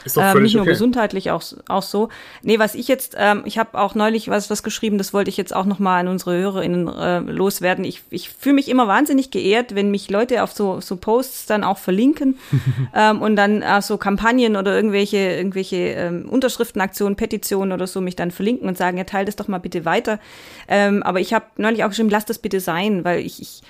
Ist 0.06 0.18
doch 0.18 0.24
ähm, 0.24 0.42
nicht 0.42 0.54
nur 0.54 0.64
okay. 0.64 0.72
gesundheitlich, 0.72 1.32
auch, 1.32 1.44
auch 1.68 1.84
so. 1.84 2.10
Nee, 2.42 2.58
was 2.58 2.74
ich 2.74 2.88
jetzt, 2.88 3.16
ähm, 3.18 3.44
ich 3.46 3.60
habe 3.60 3.80
auch 3.80 3.94
neulich 3.94 4.30
was, 4.30 4.50
was 4.50 4.64
geschrieben, 4.64 4.98
das 4.98 5.14
wollte 5.14 5.30
ich 5.30 5.38
jetzt 5.38 5.56
auch 5.56 5.66
nochmal 5.66 6.00
an 6.00 6.08
unsere 6.08 6.36
HörerInnen 6.38 6.88
äh, 6.88 7.20
loswerden. 7.20 7.86
Ich, 7.86 8.02
ich 8.10 8.30
fühle 8.30 8.56
mich 8.56 8.70
immer 8.70 8.88
wahnsinnig 8.88 9.30
geehrt, 9.30 9.76
wenn 9.76 9.92
mich 9.92 10.10
Leute 10.10 10.42
auf 10.42 10.54
so, 10.54 10.82
so 10.82 10.96
Posts 10.96 11.46
dann 11.46 11.64
auch 11.64 11.78
verlinken 11.78 12.40
ähm, 12.96 13.22
und 13.22 13.36
dann 13.36 13.62
äh, 13.62 13.82
so 13.82 13.98
Kampagnen 13.98 14.56
oder 14.56 14.76
irgendwelche, 14.76 15.18
irgendwelche 15.18 15.76
ähm, 15.76 16.28
Unterschriftenaktionen, 16.30 17.16
Petitionen 17.16 17.72
oder 17.72 17.86
so 17.86 18.02
mich 18.02 18.16
dann 18.16 18.32
verlinken 18.32 18.68
und 18.68 18.78
sagen, 18.78 18.98
ja, 18.98 19.04
teil 19.04 19.26
das 19.26 19.36
doch 19.36 19.48
mal 19.48 19.60
bitte 19.60 19.86
weiter. 19.86 20.20
Ähm, 20.68 20.77
ähm, 20.78 21.02
aber 21.02 21.20
ich 21.20 21.34
habe 21.34 21.46
neulich 21.58 21.84
auch 21.84 21.90
geschrieben, 21.90 22.10
lass 22.10 22.26
das 22.26 22.38
bitte 22.38 22.60
sein, 22.60 23.04
weil 23.04 23.26
ich, 23.26 23.42
ich 23.42 23.62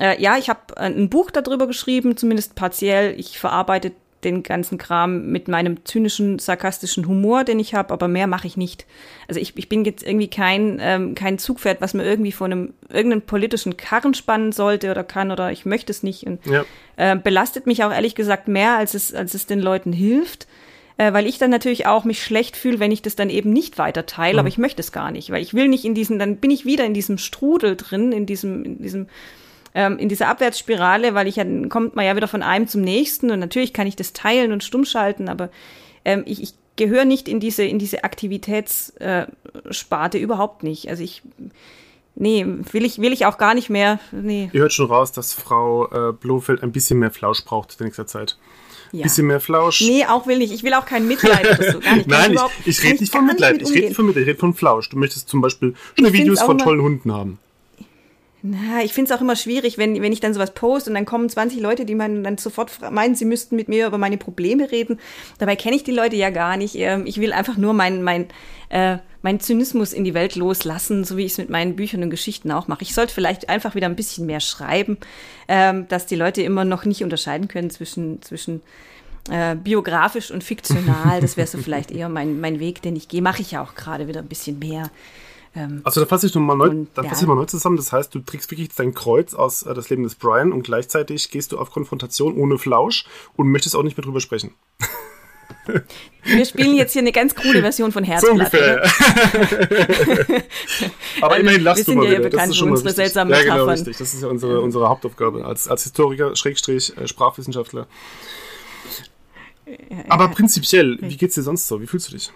äh, 0.00 0.20
ja, 0.20 0.36
ich 0.36 0.48
habe 0.48 0.76
ein 0.76 1.08
Buch 1.08 1.30
darüber 1.30 1.68
geschrieben, 1.68 2.16
zumindest 2.16 2.56
partiell. 2.56 3.14
Ich 3.18 3.38
verarbeite 3.38 3.92
den 4.24 4.42
ganzen 4.42 4.76
Kram 4.76 5.30
mit 5.30 5.48
meinem 5.48 5.84
zynischen, 5.84 6.38
sarkastischen 6.38 7.06
Humor, 7.06 7.44
den 7.44 7.58
ich 7.58 7.74
habe, 7.74 7.94
aber 7.94 8.08
mehr 8.08 8.26
mache 8.26 8.46
ich 8.46 8.56
nicht. 8.56 8.84
Also 9.28 9.40
ich, 9.40 9.56
ich 9.56 9.68
bin 9.68 9.84
jetzt 9.84 10.02
irgendwie 10.02 10.28
kein, 10.28 10.78
ähm, 10.80 11.14
kein 11.14 11.38
Zugpferd, 11.38 11.80
was 11.80 11.94
mir 11.94 12.04
irgendwie 12.04 12.32
von 12.32 12.52
einem 12.52 12.74
irgendeinen 12.88 13.22
politischen 13.22 13.76
Karren 13.76 14.12
spannen 14.12 14.52
sollte 14.52 14.90
oder 14.90 15.04
kann 15.04 15.30
oder 15.30 15.52
ich 15.52 15.64
möchte 15.64 15.92
es 15.92 16.02
nicht. 16.02 16.24
Und 16.26 16.44
ja. 16.44 16.64
äh, 16.96 17.16
belastet 17.16 17.66
mich 17.66 17.84
auch 17.84 17.92
ehrlich 17.92 18.14
gesagt 18.14 18.48
mehr, 18.48 18.76
als 18.76 18.94
es, 18.94 19.14
als 19.14 19.34
es 19.34 19.46
den 19.46 19.60
Leuten 19.60 19.92
hilft 19.92 20.46
äh, 20.96 21.12
weil 21.12 21.26
ich 21.26 21.38
dann 21.38 21.50
natürlich 21.50 21.86
auch 21.86 22.04
mich 22.04 22.22
schlecht 22.22 22.56
fühle, 22.56 22.80
wenn 22.80 22.92
ich 22.92 23.02
das 23.02 23.16
dann 23.16 23.30
eben 23.30 23.52
nicht 23.52 23.78
weiter 23.78 24.06
teile, 24.06 24.34
mhm. 24.34 24.38
aber 24.40 24.48
ich 24.48 24.58
möchte 24.58 24.80
es 24.80 24.92
gar 24.92 25.10
nicht, 25.10 25.30
weil 25.30 25.42
ich 25.42 25.54
will 25.54 25.68
nicht 25.68 25.84
in 25.84 25.94
diesen, 25.94 26.18
dann 26.18 26.36
bin 26.36 26.50
ich 26.50 26.64
wieder 26.64 26.84
in 26.84 26.94
diesem 26.94 27.18
Strudel 27.18 27.76
drin, 27.76 28.12
in 28.12 28.26
diesem, 28.26 28.64
in 28.64 28.82
diesem, 28.82 29.06
ähm, 29.74 29.98
in 29.98 30.08
dieser 30.08 30.28
Abwärtsspirale, 30.28 31.14
weil 31.14 31.28
ich 31.28 31.36
ja, 31.36 31.44
dann 31.44 31.68
kommt 31.68 31.96
man 31.96 32.04
ja 32.04 32.16
wieder 32.16 32.28
von 32.28 32.42
einem 32.42 32.66
zum 32.66 32.82
nächsten 32.82 33.30
und 33.30 33.38
natürlich 33.38 33.72
kann 33.72 33.86
ich 33.86 33.96
das 33.96 34.12
teilen 34.12 34.52
und 34.52 34.64
stumm 34.64 34.84
schalten, 34.84 35.28
aber 35.28 35.50
ähm, 36.04 36.22
ich, 36.26 36.42
ich 36.42 36.54
gehöre 36.80 37.04
nicht 37.04 37.28
in 37.28 37.38
diese, 37.40 37.64
in 37.64 37.78
diese 37.78 38.04
Aktivitätssparte 38.04 40.18
äh, 40.18 40.22
überhaupt 40.22 40.62
nicht. 40.62 40.88
Also 40.88 41.02
ich, 41.02 41.20
nee, 42.14 42.46
will 42.72 42.86
ich, 42.86 42.98
will 42.98 43.12
ich 43.12 43.26
auch 43.26 43.36
gar 43.36 43.52
nicht 43.54 43.68
mehr, 43.68 44.00
nee. 44.12 44.48
Ihr 44.52 44.62
hört 44.62 44.72
schon 44.72 44.86
raus, 44.86 45.12
dass 45.12 45.34
Frau 45.34 45.90
äh, 45.90 46.12
Blofeld 46.12 46.62
ein 46.62 46.72
bisschen 46.72 46.98
mehr 46.98 47.10
Flausch 47.10 47.44
braucht 47.44 47.78
in 47.78 47.84
nächster 47.86 48.06
Zeit. 48.06 48.38
Ja. 48.92 49.04
Bisschen 49.04 49.26
mehr 49.26 49.40
Flausch. 49.40 49.80
Nee, 49.82 50.04
auch 50.04 50.26
will 50.26 50.38
nicht. 50.38 50.52
Ich 50.52 50.62
will 50.62 50.74
auch 50.74 50.86
kein 50.86 51.06
Mitleid 51.06 51.46
so. 51.72 51.80
Gar 51.80 51.96
nicht. 51.96 52.06
Nein, 52.08 52.32
ich, 52.64 52.78
ich 52.78 52.82
rede 52.82 53.00
nicht 53.00 53.12
von 53.12 53.26
Mitleid. 53.26 53.62
ich 53.62 53.70
rede 53.70 53.86
nicht 53.86 53.96
von 53.96 54.06
Mitleid. 54.06 54.22
Ich 54.22 54.28
rede 54.28 54.38
von 54.38 54.54
Flausch. 54.54 54.88
Du 54.88 54.98
möchtest 54.98 55.28
zum 55.28 55.40
Beispiel 55.40 55.74
schöne 55.96 56.12
Videos 56.12 56.42
von 56.42 56.58
tollen 56.58 56.82
Hunden 56.82 57.12
haben. 57.12 57.38
Na, 58.42 58.82
ich 58.82 58.94
finde 58.94 59.12
es 59.12 59.16
auch 59.16 59.20
immer 59.20 59.36
schwierig, 59.36 59.76
wenn, 59.76 60.00
wenn 60.00 60.12
ich 60.12 60.20
dann 60.20 60.32
sowas 60.32 60.54
poste 60.54 60.88
und 60.90 60.94
dann 60.94 61.04
kommen 61.04 61.28
20 61.28 61.60
Leute, 61.60 61.84
die 61.84 61.94
meinen 61.94 62.24
dann 62.24 62.38
sofort 62.38 62.72
meinen, 62.90 63.14
sie 63.14 63.26
müssten 63.26 63.54
mit 63.54 63.68
mir 63.68 63.86
über 63.86 63.98
meine 63.98 64.16
Probleme 64.16 64.70
reden. 64.70 64.98
Dabei 65.38 65.56
kenne 65.56 65.76
ich 65.76 65.84
die 65.84 65.92
Leute 65.92 66.16
ja 66.16 66.30
gar 66.30 66.56
nicht. 66.56 66.74
Ähm, 66.76 67.04
ich 67.06 67.20
will 67.20 67.34
einfach 67.34 67.58
nur 67.58 67.74
mein, 67.74 68.02
mein, 68.02 68.28
äh, 68.70 68.96
mein 69.20 69.40
Zynismus 69.40 69.92
in 69.92 70.04
die 70.04 70.14
Welt 70.14 70.36
loslassen, 70.36 71.04
so 71.04 71.18
wie 71.18 71.26
ich 71.26 71.32
es 71.32 71.38
mit 71.38 71.50
meinen 71.50 71.76
Büchern 71.76 72.02
und 72.02 72.08
Geschichten 72.08 72.50
auch 72.50 72.66
mache. 72.66 72.82
Ich 72.82 72.94
sollte 72.94 73.12
vielleicht 73.12 73.50
einfach 73.50 73.74
wieder 73.74 73.88
ein 73.88 73.96
bisschen 73.96 74.24
mehr 74.24 74.40
schreiben, 74.40 74.96
ähm, 75.46 75.86
dass 75.88 76.06
die 76.06 76.16
Leute 76.16 76.40
immer 76.40 76.64
noch 76.64 76.86
nicht 76.86 77.04
unterscheiden 77.04 77.46
können 77.46 77.68
zwischen, 77.68 78.22
zwischen 78.22 78.62
äh, 79.30 79.54
biografisch 79.54 80.30
und 80.30 80.42
fiktional. 80.42 81.20
Das 81.20 81.36
wäre 81.36 81.46
so 81.46 81.58
vielleicht 81.62 81.90
eher 81.90 82.08
mein, 82.08 82.40
mein 82.40 82.58
Weg, 82.58 82.80
den 82.80 82.96
ich 82.96 83.08
gehe. 83.08 83.20
Mache 83.20 83.42
ich 83.42 83.50
ja 83.50 83.62
auch 83.62 83.74
gerade 83.74 84.08
wieder 84.08 84.20
ein 84.20 84.28
bisschen 84.28 84.58
mehr. 84.58 84.90
Ähm, 85.54 85.80
also 85.84 86.00
da 86.00 86.06
fasse 86.06 86.26
ich 86.26 86.34
nochmal 86.34 86.56
neu, 86.56 86.68
und, 86.68 86.88
fasse 86.94 87.22
ich 87.22 87.26
mal 87.26 87.34
neu 87.34 87.46
zusammen. 87.46 87.76
Das 87.76 87.92
heißt, 87.92 88.14
du 88.14 88.20
trägst 88.20 88.50
wirklich 88.50 88.68
dein 88.76 88.94
Kreuz 88.94 89.34
aus 89.34 89.64
äh, 89.64 89.74
das 89.74 89.90
Leben 89.90 90.04
des 90.04 90.14
Brian 90.14 90.52
und 90.52 90.62
gleichzeitig 90.62 91.30
gehst 91.30 91.52
du 91.52 91.58
auf 91.58 91.70
Konfrontation 91.70 92.36
ohne 92.36 92.58
Flausch 92.58 93.06
und 93.36 93.50
möchtest 93.50 93.74
auch 93.74 93.82
nicht 93.82 93.96
mehr 93.96 94.04
drüber 94.04 94.20
sprechen. 94.20 94.54
Wir 96.24 96.44
spielen 96.44 96.74
jetzt 96.74 96.92
hier 96.92 97.02
eine 97.02 97.12
ganz 97.12 97.34
krude 97.34 97.60
Version 97.60 97.92
von 97.92 98.04
Herzblatt. 98.04 98.52
So 98.52 98.58
Aber 101.20 101.38
immerhin 101.38 101.62
lachst 101.62 101.88
du 101.88 101.94
mal 101.94 102.04
ja 102.04 102.12
wieder. 102.12 102.22
bekannt 102.22 102.42
das 102.42 102.50
ist 102.50 102.56
schon 102.56 102.68
für 102.68 102.74
unsere 102.74 102.94
seltsamen 102.94 103.32
Ja, 103.32 103.42
genau, 103.42 103.64
richtig. 103.66 103.96
Das 103.96 104.14
ist 104.14 104.22
ja 104.22 104.28
unsere, 104.28 104.60
unsere 104.60 104.88
Hauptaufgabe 104.88 105.44
als, 105.44 105.68
als 105.68 105.82
Historiker, 105.82 106.36
Schrägstrich, 106.36 106.96
äh, 106.96 107.08
Sprachwissenschaftler. 107.08 107.86
Aber 110.08 110.28
prinzipiell, 110.28 110.98
wie 111.00 111.16
geht's 111.16 111.34
dir 111.34 111.42
sonst 111.42 111.68
so? 111.68 111.80
Wie 111.80 111.86
fühlst 111.86 112.08
du 112.08 112.12
dich? 112.12 112.32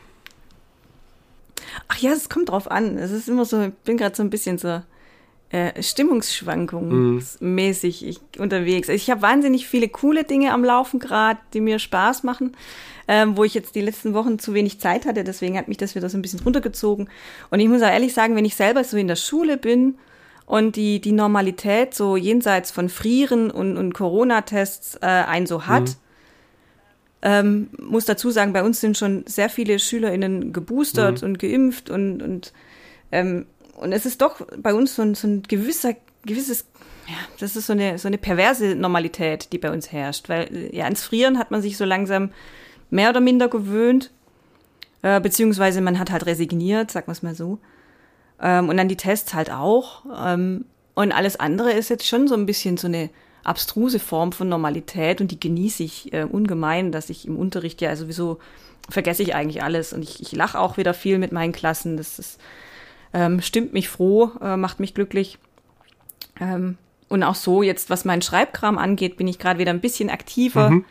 Ja, 2.05 2.13
es 2.13 2.29
kommt 2.29 2.51
drauf 2.51 2.71
an. 2.71 2.99
Es 2.99 3.11
ist 3.11 3.31
immer 3.31 3.47
so, 3.47 3.63
ich 3.63 3.73
bin 3.85 3.97
gerade 3.97 4.15
so 4.15 4.23
ein 4.23 4.29
bisschen 4.29 4.59
so 4.59 4.83
äh, 5.49 5.83
stimmungsschwankungsmäßig 5.83 8.07
ich, 8.07 8.21
unterwegs. 8.39 8.91
Also 8.91 9.03
ich 9.03 9.11
habe 9.11 9.23
wahnsinnig 9.23 9.67
viele 9.67 9.89
coole 9.89 10.25
Dinge 10.25 10.53
am 10.53 10.63
Laufen 10.65 11.01
gerade, 11.01 11.41
die 11.55 11.63
mir 11.63 11.79
Spaß 11.79 12.23
machen, 12.23 12.55
ähm, 13.09 13.39
wo 13.39 13.45
ich 13.45 13.55
jetzt 13.55 13.75
die 13.75 13.81
letzten 13.81 14.13
Wochen 14.13 14.39
zu 14.39 14.53
wenig 14.53 14.81
Zeit 14.81 15.07
hatte. 15.07 15.25
Deswegen 15.25 15.57
hat 15.57 15.69
mich 15.69 15.79
das 15.79 15.95
wieder 15.95 16.11
so 16.11 16.19
ein 16.19 16.23
bisschen 16.23 16.41
runtergezogen. 16.41 17.09
Und 17.49 17.61
ich 17.61 17.69
muss 17.69 17.81
auch 17.81 17.89
ehrlich 17.89 18.13
sagen, 18.13 18.37
wenn 18.37 18.45
ich 18.45 18.55
selber 18.55 18.85
so 18.85 18.99
in 18.99 19.09
der 19.09 19.17
Schule 19.17 19.57
bin 19.57 19.95
und 20.45 20.77
die, 20.77 21.01
die 21.01 21.13
Normalität 21.13 21.95
so 21.95 22.19
jenseits 22.19 22.71
von 22.71 22.91
Frieren 22.91 23.51
und, 23.51 23.79
und 23.79 23.95
Corona-Tests 23.95 24.97
äh, 24.97 25.07
ein 25.07 25.47
so 25.47 25.67
hat, 25.67 25.85
mhm 25.85 25.95
ähm, 27.25 27.71
muss 27.81 28.05
dazu 28.05 28.31
sagen, 28.31 28.53
bei 28.53 28.63
uns 28.63 28.83
sind 28.83 28.99
schon 28.99 29.25
sehr 29.27 29.49
viele 29.49 29.79
SchülerInnen 29.79 30.53
geboostert 30.53 31.23
mhm. 31.23 31.29
und 31.29 31.39
geimpft 31.39 31.89
und, 31.89 32.23
und, 32.23 32.53
ähm, 33.11 33.47
und 33.77 33.93
es 33.93 34.05
ist 34.05 34.21
doch 34.21 34.47
bei 34.59 34.75
uns 34.75 34.95
so 34.95 35.03
ein, 35.03 35.15
so 35.15 35.27
ein 35.27 35.43
gewisser, 35.43 35.95
gewisses, 36.27 36.67
ja, 37.09 37.17
das 37.41 37.57
ist 37.57 37.67
so 37.67 37.73
eine, 37.73 37.99
so 37.99 38.09
eine 38.09 38.19
perverse 38.19 38.75
Normalität, 38.75 39.53
die 39.53 39.59
bei 39.59 39.73
uns 39.73 39.91
herrscht. 39.91 40.29
Weil 40.29 40.69
ja, 40.73 40.85
ans 40.85 41.03
Frieren 41.03 41.39
hat 41.39 41.51
man 41.51 41.63
sich 41.63 41.79
so 41.79 41.87
langsam 41.87 42.31
mehr 42.91 43.09
oder 43.09 43.21
minder 43.21 43.49
gewöhnt, 43.49 44.11
äh, 45.01 45.19
beziehungsweise 45.19 45.81
man 45.81 45.99
hat 45.99 46.11
halt 46.11 46.27
resigniert, 46.27 46.91
sagen 46.91 47.09
wir 47.09 47.13
es 47.13 47.23
mal 47.23 47.35
so. 47.35 47.59
Ähm, 48.39 48.69
und 48.69 48.77
dann 48.77 48.89
die 48.89 48.99
Tests 48.99 49.33
halt 49.33 49.51
auch. 49.51 50.05
Ähm, 50.15 50.67
und 50.93 51.11
alles 51.11 51.41
andere 51.41 51.73
ist 51.73 51.89
jetzt 51.89 52.07
schon 52.07 52.29
so 52.29 52.35
ein 52.35 52.45
bisschen 52.45 52.77
so 52.77 52.87
eine 52.87 53.09
abstruse 53.45 53.99
Form 53.99 54.33
von 54.33 54.49
Normalität 54.49 55.21
und 55.21 55.31
die 55.31 55.41
genieße 55.41 55.83
ich 55.83 56.13
äh, 56.13 56.25
ungemein, 56.25 56.93
dass 56.93 57.11
ich 57.11 57.27
im 57.27 57.37
Unterricht 57.37 57.81
ja 57.81 57.95
sowieso 57.95 58.39
vergesse 58.89 59.23
ich 59.23 59.35
eigentlich 59.35 59.63
alles 59.63 59.93
und 59.93 60.03
ich, 60.03 60.21
ich 60.21 60.33
lache 60.33 60.59
auch 60.59 60.77
wieder 60.77 60.95
viel 60.95 61.19
mit 61.19 61.33
meinen 61.33 61.53
Klassen. 61.53 61.97
Das 61.97 62.19
ist, 62.19 62.41
ähm, 63.13 63.41
stimmt 63.41 63.73
mich 63.73 63.89
froh, 63.89 64.33
äh, 64.41 64.57
macht 64.57 64.81
mich 64.81 64.95
glücklich. 64.95 65.39
Ähm, 66.41 66.77
und 67.09 67.23
auch 67.23 67.35
so 67.35 67.63
jetzt, 67.63 67.91
was 67.91 68.05
meinen 68.05 68.23
Schreibkram 68.23 68.79
angeht, 68.79 69.17
bin 69.17 69.29
ich 69.29 69.39
gerade 69.39 69.59
wieder 69.59 69.71
ein 69.71 69.81
bisschen 69.81 70.11
aktiver. 70.11 70.71
Mhm. 70.71 70.85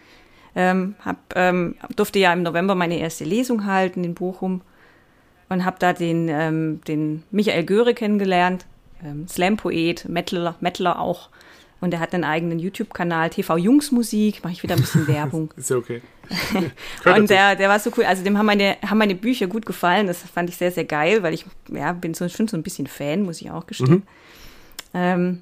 Ähm, 0.55 0.95
hab, 1.03 1.17
ähm, 1.35 1.75
durfte 1.95 2.19
ja 2.19 2.31
im 2.31 2.43
November 2.43 2.75
meine 2.75 2.99
erste 2.99 3.23
Lesung 3.23 3.65
halten 3.65 4.03
in 4.03 4.13
Bochum 4.13 4.61
und 5.49 5.65
habe 5.65 5.77
da 5.79 5.93
den, 5.93 6.29
ähm, 6.29 6.81
den 6.87 7.23
Michael 7.31 7.63
Göre 7.63 7.93
kennengelernt, 7.93 8.65
ähm, 9.03 9.27
Slam-Poet, 9.27 10.07
Metaler, 10.07 10.55
Metaler 10.59 10.99
auch. 10.99 11.29
Und 11.83 11.93
er 11.93 11.99
hat 11.99 12.13
einen 12.13 12.23
eigenen 12.23 12.59
YouTube-Kanal, 12.59 13.29
TV 13.31 13.57
Jungs 13.57 13.91
Musik, 13.91 14.41
mache 14.41 14.53
ich 14.53 14.63
wieder 14.63 14.75
ein 14.75 14.79
bisschen 14.79 15.05
Werbung. 15.09 15.53
ist 15.57 15.69
ja 15.69 15.75
okay. 15.75 16.01
und 17.05 17.29
der, 17.29 17.57
der 17.57 17.67
war 17.67 17.77
so 17.77 17.91
cool. 17.97 18.05
Also 18.05 18.23
dem 18.23 18.37
haben 18.37 18.45
meine, 18.45 18.77
haben 18.87 18.99
meine 18.99 19.15
Bücher 19.15 19.47
gut 19.47 19.65
gefallen. 19.65 20.07
Das 20.07 20.19
fand 20.19 20.49
ich 20.49 20.55
sehr, 20.55 20.71
sehr 20.71 20.85
geil, 20.85 21.23
weil 21.23 21.33
ich 21.33 21.45
ja, 21.67 21.91
bin 21.91 22.13
so, 22.13 22.29
schon 22.29 22.47
so 22.47 22.55
ein 22.55 22.63
bisschen 22.63 22.87
Fan, 22.87 23.23
muss 23.23 23.41
ich 23.41 23.51
auch 23.51 23.67
gestehen. 23.67 23.95
Mhm. 23.95 24.03
Ähm, 24.93 25.41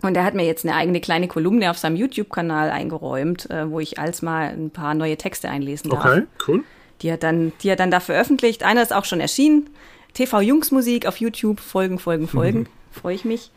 und 0.00 0.16
er 0.16 0.24
hat 0.24 0.32
mir 0.32 0.46
jetzt 0.46 0.64
eine 0.64 0.76
eigene 0.76 1.02
kleine 1.02 1.28
Kolumne 1.28 1.70
auf 1.70 1.76
seinem 1.76 1.96
YouTube-Kanal 1.96 2.70
eingeräumt, 2.70 3.50
äh, 3.50 3.70
wo 3.70 3.80
ich 3.80 3.98
als 3.98 4.22
mal 4.22 4.48
ein 4.48 4.70
paar 4.70 4.94
neue 4.94 5.18
Texte 5.18 5.50
einlesen 5.50 5.90
darf. 5.90 6.06
Okay, 6.06 6.22
cool. 6.48 6.64
Die 7.02 7.08
er 7.08 7.18
dann, 7.18 7.52
die 7.60 7.68
er 7.68 7.76
dann 7.76 7.90
da 7.90 8.00
veröffentlicht. 8.00 8.62
Einer 8.62 8.80
ist 8.80 8.94
auch 8.94 9.04
schon 9.04 9.20
erschienen. 9.20 9.68
TV 10.14 10.40
Jungs 10.40 10.70
Musik 10.70 11.04
auf 11.04 11.18
YouTube. 11.18 11.60
Folgen, 11.60 11.98
Folgen, 11.98 12.28
Folgen. 12.28 12.60
Mhm. 12.60 12.66
Freue 12.92 13.14
ich 13.14 13.26
mich. 13.26 13.50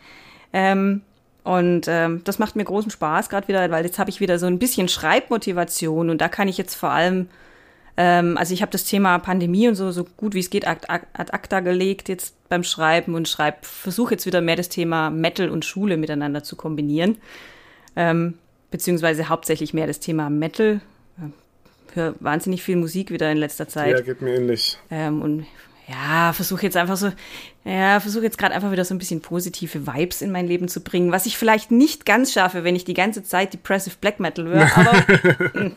Ähm, 0.51 1.03
Und 1.47 1.85
ähm, 1.87 2.25
das 2.25 2.39
macht 2.39 2.57
mir 2.57 2.65
großen 2.65 2.91
Spaß 2.91 3.29
gerade 3.29 3.47
wieder, 3.47 3.71
weil 3.71 3.85
jetzt 3.85 3.99
habe 3.99 4.09
ich 4.09 4.19
wieder 4.19 4.37
so 4.37 4.47
ein 4.47 4.59
bisschen 4.59 4.89
Schreibmotivation 4.89 6.09
und 6.09 6.19
da 6.19 6.27
kann 6.27 6.49
ich 6.49 6.57
jetzt 6.57 6.75
vor 6.75 6.89
allem, 6.89 7.29
ähm, 7.95 8.37
also 8.37 8.53
ich 8.53 8.61
habe 8.61 8.73
das 8.73 8.83
Thema 8.83 9.17
Pandemie 9.19 9.69
und 9.69 9.75
so 9.75 9.89
so 9.91 10.03
gut 10.03 10.33
wie 10.33 10.41
es 10.41 10.49
geht 10.49 10.67
ad, 10.67 10.85
ad 10.89 11.31
acta 11.31 11.61
gelegt 11.61 12.09
jetzt 12.09 12.35
beim 12.49 12.65
Schreiben 12.65 13.15
und 13.15 13.29
schreib, 13.29 13.65
versuche 13.65 14.15
jetzt 14.15 14.25
wieder 14.25 14.41
mehr 14.41 14.57
das 14.57 14.67
Thema 14.67 15.09
Metal 15.09 15.49
und 15.49 15.63
Schule 15.63 15.95
miteinander 15.95 16.43
zu 16.43 16.57
kombinieren, 16.57 17.15
ähm, 17.95 18.33
beziehungsweise 18.69 19.29
hauptsächlich 19.29 19.73
mehr 19.73 19.87
das 19.87 20.01
Thema 20.01 20.29
Metal. 20.29 20.81
Höre 21.93 22.15
wahnsinnig 22.19 22.61
viel 22.61 22.75
Musik 22.75 23.09
wieder 23.09 23.31
in 23.31 23.37
letzter 23.37 23.69
Zeit. 23.69 23.93
Ja, 23.93 24.01
geht 24.01 24.21
mir 24.21 24.35
ähnlich. 24.35 24.77
Ähm, 24.91 25.21
und 25.21 25.45
ja, 25.87 26.33
versuche 26.33 26.63
jetzt 26.63 26.75
einfach 26.75 26.97
so, 26.97 27.11
ja, 27.63 28.01
versuche 28.01 28.23
jetzt 28.23 28.37
gerade 28.37 28.53
einfach 28.53 28.71
wieder 28.71 28.83
so 28.83 28.93
ein 28.93 28.97
bisschen 28.97 29.21
positive 29.21 29.87
Vibes 29.87 30.21
in 30.21 30.31
mein 30.31 30.45
Leben 30.45 30.67
zu 30.67 30.81
bringen, 30.81 31.13
was 31.13 31.25
ich 31.25 31.37
vielleicht 31.37 31.71
nicht 31.71 32.05
ganz 32.05 32.33
schaffe, 32.33 32.65
wenn 32.65 32.75
ich 32.75 32.83
die 32.83 32.93
ganze 32.93 33.23
Zeit 33.23 33.53
Depressive 33.53 33.95
Black 34.01 34.19
Metal 34.19 34.45
höre, 34.45 34.77
aber. 34.77 34.93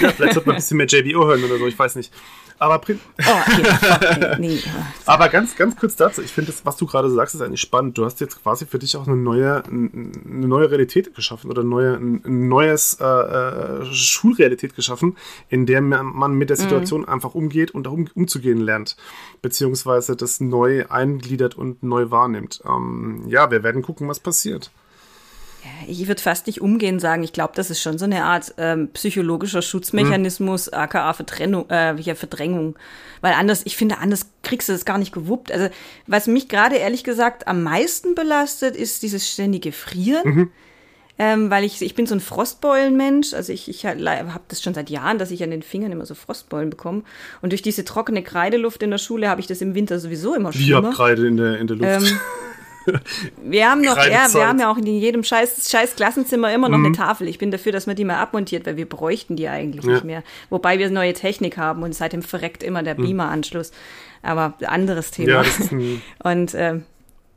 ja, 0.00 0.10
vielleicht 0.10 0.34
sollte 0.34 0.46
man 0.46 0.56
ein 0.56 0.60
bisschen 0.60 0.76
mehr 0.76 0.86
JBO 0.86 1.24
hören 1.24 1.44
oder 1.44 1.58
so, 1.58 1.66
ich 1.68 1.78
weiß 1.78 1.94
nicht. 1.94 2.12
Aber, 2.58 2.80
oh, 2.80 2.80
okay, 2.80 4.36
nee, 4.38 4.60
aber 5.04 5.28
ganz, 5.28 5.56
ganz 5.56 5.76
kurz 5.76 5.94
dazu, 5.96 6.22
ich 6.22 6.32
finde, 6.32 6.52
was 6.64 6.76
du 6.76 6.86
gerade 6.86 7.10
sagst, 7.10 7.34
ist 7.34 7.42
eigentlich 7.42 7.60
spannend. 7.60 7.98
Du 7.98 8.04
hast 8.04 8.20
jetzt 8.20 8.42
quasi 8.42 8.64
für 8.64 8.78
dich 8.78 8.96
auch 8.96 9.06
eine 9.06 9.16
neue, 9.16 9.62
eine 9.64 10.46
neue 10.46 10.70
Realität 10.70 11.14
geschaffen 11.14 11.50
oder 11.50 11.62
neue, 11.62 11.94
ein 11.94 12.48
neues 12.48 12.98
äh, 13.00 13.04
äh, 13.04 13.84
Schulrealität 13.92 14.74
geschaffen, 14.74 15.16
in 15.48 15.66
der 15.66 15.82
man 15.82 16.34
mit 16.34 16.48
der 16.48 16.56
Situation 16.56 17.02
mhm. 17.02 17.08
einfach 17.08 17.34
umgeht 17.34 17.72
und 17.72 17.84
darum 17.84 18.08
umzugehen 18.14 18.60
lernt, 18.60 18.96
beziehungsweise 19.42 20.16
das 20.16 20.40
neu 20.40 20.86
eingliedert 20.88 21.56
und 21.56 21.82
neu 21.82 22.10
wahrnimmt. 22.10 22.62
Ähm, 22.66 23.24
ja, 23.26 23.50
wir 23.50 23.62
werden 23.62 23.82
gucken, 23.82 24.08
was 24.08 24.20
passiert 24.20 24.70
ich 25.86 26.06
würde 26.08 26.20
fast 26.20 26.46
nicht 26.46 26.60
umgehen 26.60 26.98
sagen, 26.98 27.22
ich 27.22 27.32
glaube, 27.32 27.52
das 27.56 27.70
ist 27.70 27.80
schon 27.80 27.98
so 27.98 28.04
eine 28.04 28.24
Art 28.24 28.54
ähm, 28.58 28.88
psychologischer 28.92 29.62
Schutzmechanismus, 29.62 30.70
mhm. 30.70 30.78
aka 30.78 31.12
Verdrängung, 31.12 31.70
äh, 31.70 32.14
Verdrängung. 32.14 32.76
Weil 33.20 33.34
anders, 33.34 33.62
ich 33.64 33.76
finde, 33.76 33.98
anders 33.98 34.30
kriegst 34.42 34.68
du 34.68 34.72
das 34.72 34.84
gar 34.84 34.98
nicht 34.98 35.12
gewuppt. 35.12 35.50
Also, 35.50 35.68
was 36.06 36.26
mich 36.26 36.48
gerade 36.48 36.76
ehrlich 36.76 37.04
gesagt 37.04 37.48
am 37.48 37.62
meisten 37.62 38.14
belastet, 38.14 38.76
ist 38.76 39.02
dieses 39.02 39.28
ständige 39.30 39.72
Frieren. 39.72 40.34
Mhm. 40.34 40.50
Ähm, 41.18 41.50
weil 41.50 41.64
ich, 41.64 41.80
ich 41.80 41.94
bin 41.94 42.06
so 42.06 42.14
ein 42.14 42.20
Frostbeulenmensch, 42.20 43.32
also 43.32 43.50
ich, 43.50 43.70
ich 43.70 43.86
habe 43.86 44.40
das 44.48 44.62
schon 44.62 44.74
seit 44.74 44.90
Jahren, 44.90 45.16
dass 45.16 45.30
ich 45.30 45.42
an 45.42 45.50
den 45.50 45.62
Fingern 45.62 45.90
immer 45.90 46.04
so 46.04 46.14
Frostbeulen 46.14 46.68
bekomme. 46.68 47.04
Und 47.40 47.52
durch 47.52 47.62
diese 47.62 47.86
trockene 47.86 48.22
Kreideluft 48.22 48.82
in 48.82 48.90
der 48.90 48.98
Schule 48.98 49.30
habe 49.30 49.40
ich 49.40 49.46
das 49.46 49.62
im 49.62 49.74
Winter 49.74 49.98
sowieso 49.98 50.34
immer 50.34 50.52
schon. 50.52 50.60
Wie 50.60 50.74
habt 50.74 50.94
Kreide 50.94 51.26
in 51.26 51.38
der, 51.38 51.58
in 51.58 51.66
der 51.68 51.76
Luft? 51.76 52.10
Ähm, 52.10 52.20
wir 53.42 53.70
haben 53.70 53.82
noch, 53.82 53.96
ja, 53.96 54.32
wir 54.32 54.46
haben 54.46 54.58
ja 54.58 54.70
auch 54.70 54.76
in 54.76 54.86
jedem 54.86 55.24
scheiß, 55.24 55.70
scheiß 55.70 55.96
Klassenzimmer 55.96 56.52
immer 56.52 56.68
noch 56.68 56.78
mhm. 56.78 56.86
eine 56.86 56.96
Tafel. 56.96 57.28
Ich 57.28 57.38
bin 57.38 57.50
dafür, 57.50 57.72
dass 57.72 57.86
man 57.86 57.96
die 57.96 58.04
mal 58.04 58.16
abmontiert, 58.16 58.66
weil 58.66 58.76
wir 58.76 58.88
bräuchten 58.88 59.36
die 59.36 59.48
eigentlich 59.48 59.84
ja. 59.84 59.92
nicht 59.92 60.04
mehr. 60.04 60.22
Wobei 60.50 60.78
wir 60.78 60.90
neue 60.90 61.12
Technik 61.12 61.56
haben 61.56 61.82
und 61.82 61.94
seitdem 61.94 62.22
verreckt 62.22 62.62
immer 62.62 62.82
der 62.82 62.98
mhm. 62.98 63.02
Beamer-Anschluss. 63.02 63.72
Aber 64.22 64.54
anderes 64.66 65.10
Thema. 65.10 65.42
Ja, 65.42 65.44
und 66.30 66.54
ähm, 66.54 66.84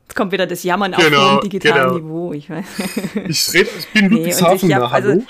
Jetzt 0.09 0.15
kommt 0.15 0.31
wieder 0.31 0.47
das 0.47 0.63
Jammern 0.63 0.93
genau, 0.93 1.35
auf 1.35 1.41
dem 1.41 1.51
digitalen 1.51 1.93
genau. 1.93 2.03
Niveau. 2.03 2.33
Ich, 2.33 2.49
weiß. 2.49 2.65
ich, 3.27 3.53
red, 3.53 3.69
ich 3.77 3.93
bin 3.93 4.09
Ludwigshafen, 4.09 4.67
nee, 4.67 4.73
hab, 4.73 4.91
also, 4.91 5.11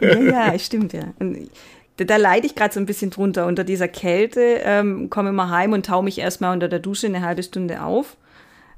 ja, 0.00 0.52
ja, 0.52 0.58
stimmt, 0.58 0.94
ja. 0.94 1.12
Und 1.18 1.50
da, 1.98 2.04
da 2.04 2.16
leide 2.16 2.46
ich 2.46 2.54
gerade 2.54 2.72
so 2.72 2.80
ein 2.80 2.86
bisschen 2.86 3.10
drunter. 3.10 3.46
Unter 3.46 3.64
dieser 3.64 3.88
Kälte 3.88 4.62
ähm, 4.64 5.10
komme 5.10 5.28
immer 5.28 5.50
heim 5.50 5.74
und 5.74 5.84
taue 5.84 6.02
mich 6.02 6.18
erstmal 6.18 6.54
unter 6.54 6.66
der 6.66 6.78
Dusche 6.78 7.08
eine 7.08 7.20
halbe 7.20 7.42
Stunde 7.42 7.82
auf. 7.82 8.16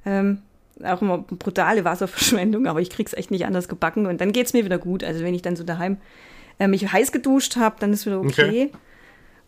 Ähm, 0.04 0.38
auch 0.82 1.02
immer 1.02 1.18
brutale 1.18 1.84
Wasserverschwendung, 1.84 2.66
aber 2.66 2.80
ich 2.80 2.90
krieg's 2.90 3.12
echt 3.12 3.30
nicht 3.30 3.46
anders 3.46 3.68
gebacken 3.68 4.06
und 4.06 4.20
dann 4.20 4.32
geht's 4.32 4.52
mir 4.52 4.64
wieder 4.64 4.78
gut. 4.78 5.04
Also 5.04 5.22
wenn 5.22 5.34
ich 5.34 5.42
dann 5.42 5.56
so 5.56 5.64
daheim 5.64 5.98
äh, 6.58 6.68
mich 6.68 6.90
heiß 6.90 7.12
geduscht 7.12 7.56
habe, 7.56 7.76
dann 7.78 7.92
ist 7.92 8.06
wieder 8.06 8.20
okay. 8.20 8.70
okay. 8.70 8.70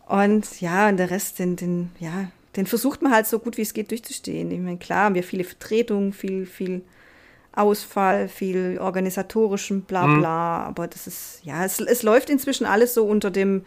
Und 0.07 0.61
ja, 0.61 0.89
und 0.89 0.99
der 0.99 1.11
Rest, 1.11 1.39
den, 1.39 1.57
den, 1.57 1.91
ja, 1.99 2.29
den 2.55 2.67
versucht 2.67 3.03
man 3.03 3.13
halt 3.13 3.27
so 3.27 3.39
gut 3.39 3.57
wie 3.57 3.63
es 3.63 3.75
geht 3.75 3.91
durchzustehen. 3.91 4.51
Ich 4.51 4.61
meine, 4.61 4.79
klar 4.79 5.07
haben 5.07 5.15
wir 5.15 5.25
viele 5.25 5.45
Vertretungen, 5.45 6.13
viel, 6.13 6.47
viel 6.47 6.83
Ausfall, 7.53 8.29
viel 8.29 8.79
organisatorischen 8.81 9.83
bla 9.83 10.07
mhm. 10.07 10.21
bla, 10.21 10.59
mhm. 10.61 10.67
aber 10.67 10.87
das 10.87 11.07
ist, 11.07 11.41
ja, 11.43 11.65
es, 11.65 11.81
es 11.81 12.03
läuft 12.03 12.31
inzwischen 12.31 12.67
alles 12.67 12.95
so 12.95 13.05
unter 13.05 13.31
dem 13.31 13.65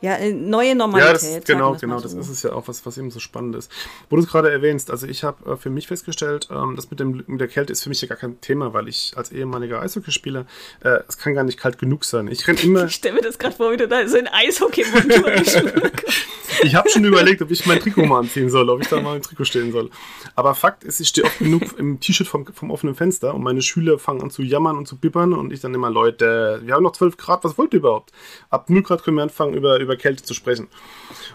ja, 0.00 0.16
äh, 0.16 0.32
neue 0.32 0.74
Normalität. 0.74 1.22
Ja, 1.22 1.38
das, 1.38 1.44
genau, 1.46 1.74
genau, 1.74 2.00
das 2.00 2.12
ist 2.12 2.28
es 2.28 2.42
ja 2.42 2.52
auch, 2.52 2.68
was, 2.68 2.84
was 2.84 2.98
eben 2.98 3.10
so 3.10 3.18
spannend 3.18 3.56
ist. 3.56 3.70
Wo 4.10 4.16
du 4.16 4.22
es 4.22 4.28
gerade 4.28 4.50
erwähnst, 4.50 4.90
also 4.90 5.06
ich 5.06 5.24
habe 5.24 5.52
äh, 5.52 5.56
für 5.56 5.70
mich 5.70 5.86
festgestellt, 5.86 6.48
ähm, 6.50 6.74
das 6.76 6.90
mit, 6.90 7.00
dem, 7.00 7.24
mit 7.26 7.40
der 7.40 7.48
Kälte 7.48 7.72
ist 7.72 7.82
für 7.82 7.88
mich 7.88 8.00
ja 8.02 8.08
gar 8.08 8.18
kein 8.18 8.40
Thema, 8.40 8.74
weil 8.74 8.88
ich 8.88 9.12
als 9.16 9.32
ehemaliger 9.32 9.80
Eishockeyspieler, 9.80 10.46
äh, 10.80 10.98
es 11.08 11.18
kann 11.18 11.34
gar 11.34 11.44
nicht 11.44 11.58
kalt 11.58 11.78
genug 11.78 12.04
sein. 12.04 12.28
Ich 12.28 12.46
renn 12.46 12.56
immer. 12.58 12.86
Ich 12.86 12.94
stelle 12.94 13.14
mir 13.16 13.22
das 13.22 13.38
gerade 13.38 13.56
vor, 13.56 13.72
wie 13.72 13.76
du 13.76 13.88
da 13.88 14.06
so 14.06 14.16
ein 14.16 14.28
Eishockey-Montur 14.28 15.32
Ich 16.62 16.74
habe 16.74 16.88
schon 16.88 17.04
überlegt, 17.04 17.42
ob 17.42 17.50
ich 17.50 17.66
mein 17.66 17.80
Trikot 17.80 18.06
mal 18.06 18.20
anziehen 18.20 18.48
soll, 18.48 18.70
ob 18.70 18.80
ich 18.80 18.88
da 18.88 19.00
mal 19.00 19.16
im 19.16 19.22
Trikot 19.22 19.44
stehen 19.44 19.72
soll. 19.72 19.90
Aber 20.34 20.54
Fakt 20.54 20.84
ist, 20.84 21.00
ich 21.00 21.08
stehe 21.08 21.26
oft 21.26 21.38
genug 21.38 21.62
im 21.78 22.00
T-Shirt 22.00 22.26
vom, 22.26 22.46
vom 22.46 22.70
offenen 22.70 22.94
Fenster 22.94 23.34
und 23.34 23.42
meine 23.42 23.62
Schüler 23.62 23.98
fangen 23.98 24.22
an 24.22 24.30
zu 24.30 24.42
jammern 24.42 24.76
und 24.76 24.86
zu 24.86 24.96
bibbern 24.96 25.32
und 25.32 25.52
ich 25.52 25.60
dann 25.60 25.74
immer, 25.74 25.90
Leute, 25.90 26.60
wir 26.64 26.74
haben 26.74 26.82
noch 26.82 26.92
12 26.92 27.16
Grad, 27.16 27.44
was 27.44 27.58
wollt 27.58 27.74
ihr 27.74 27.80
überhaupt? 27.80 28.12
Ab 28.50 28.70
0 28.70 28.82
Grad 28.82 29.04
können 29.04 29.16
wir 29.16 29.22
anfangen, 29.22 29.54
über, 29.54 29.78
über 29.86 29.96
Kälte 29.96 30.22
zu 30.22 30.34
sprechen. 30.34 30.68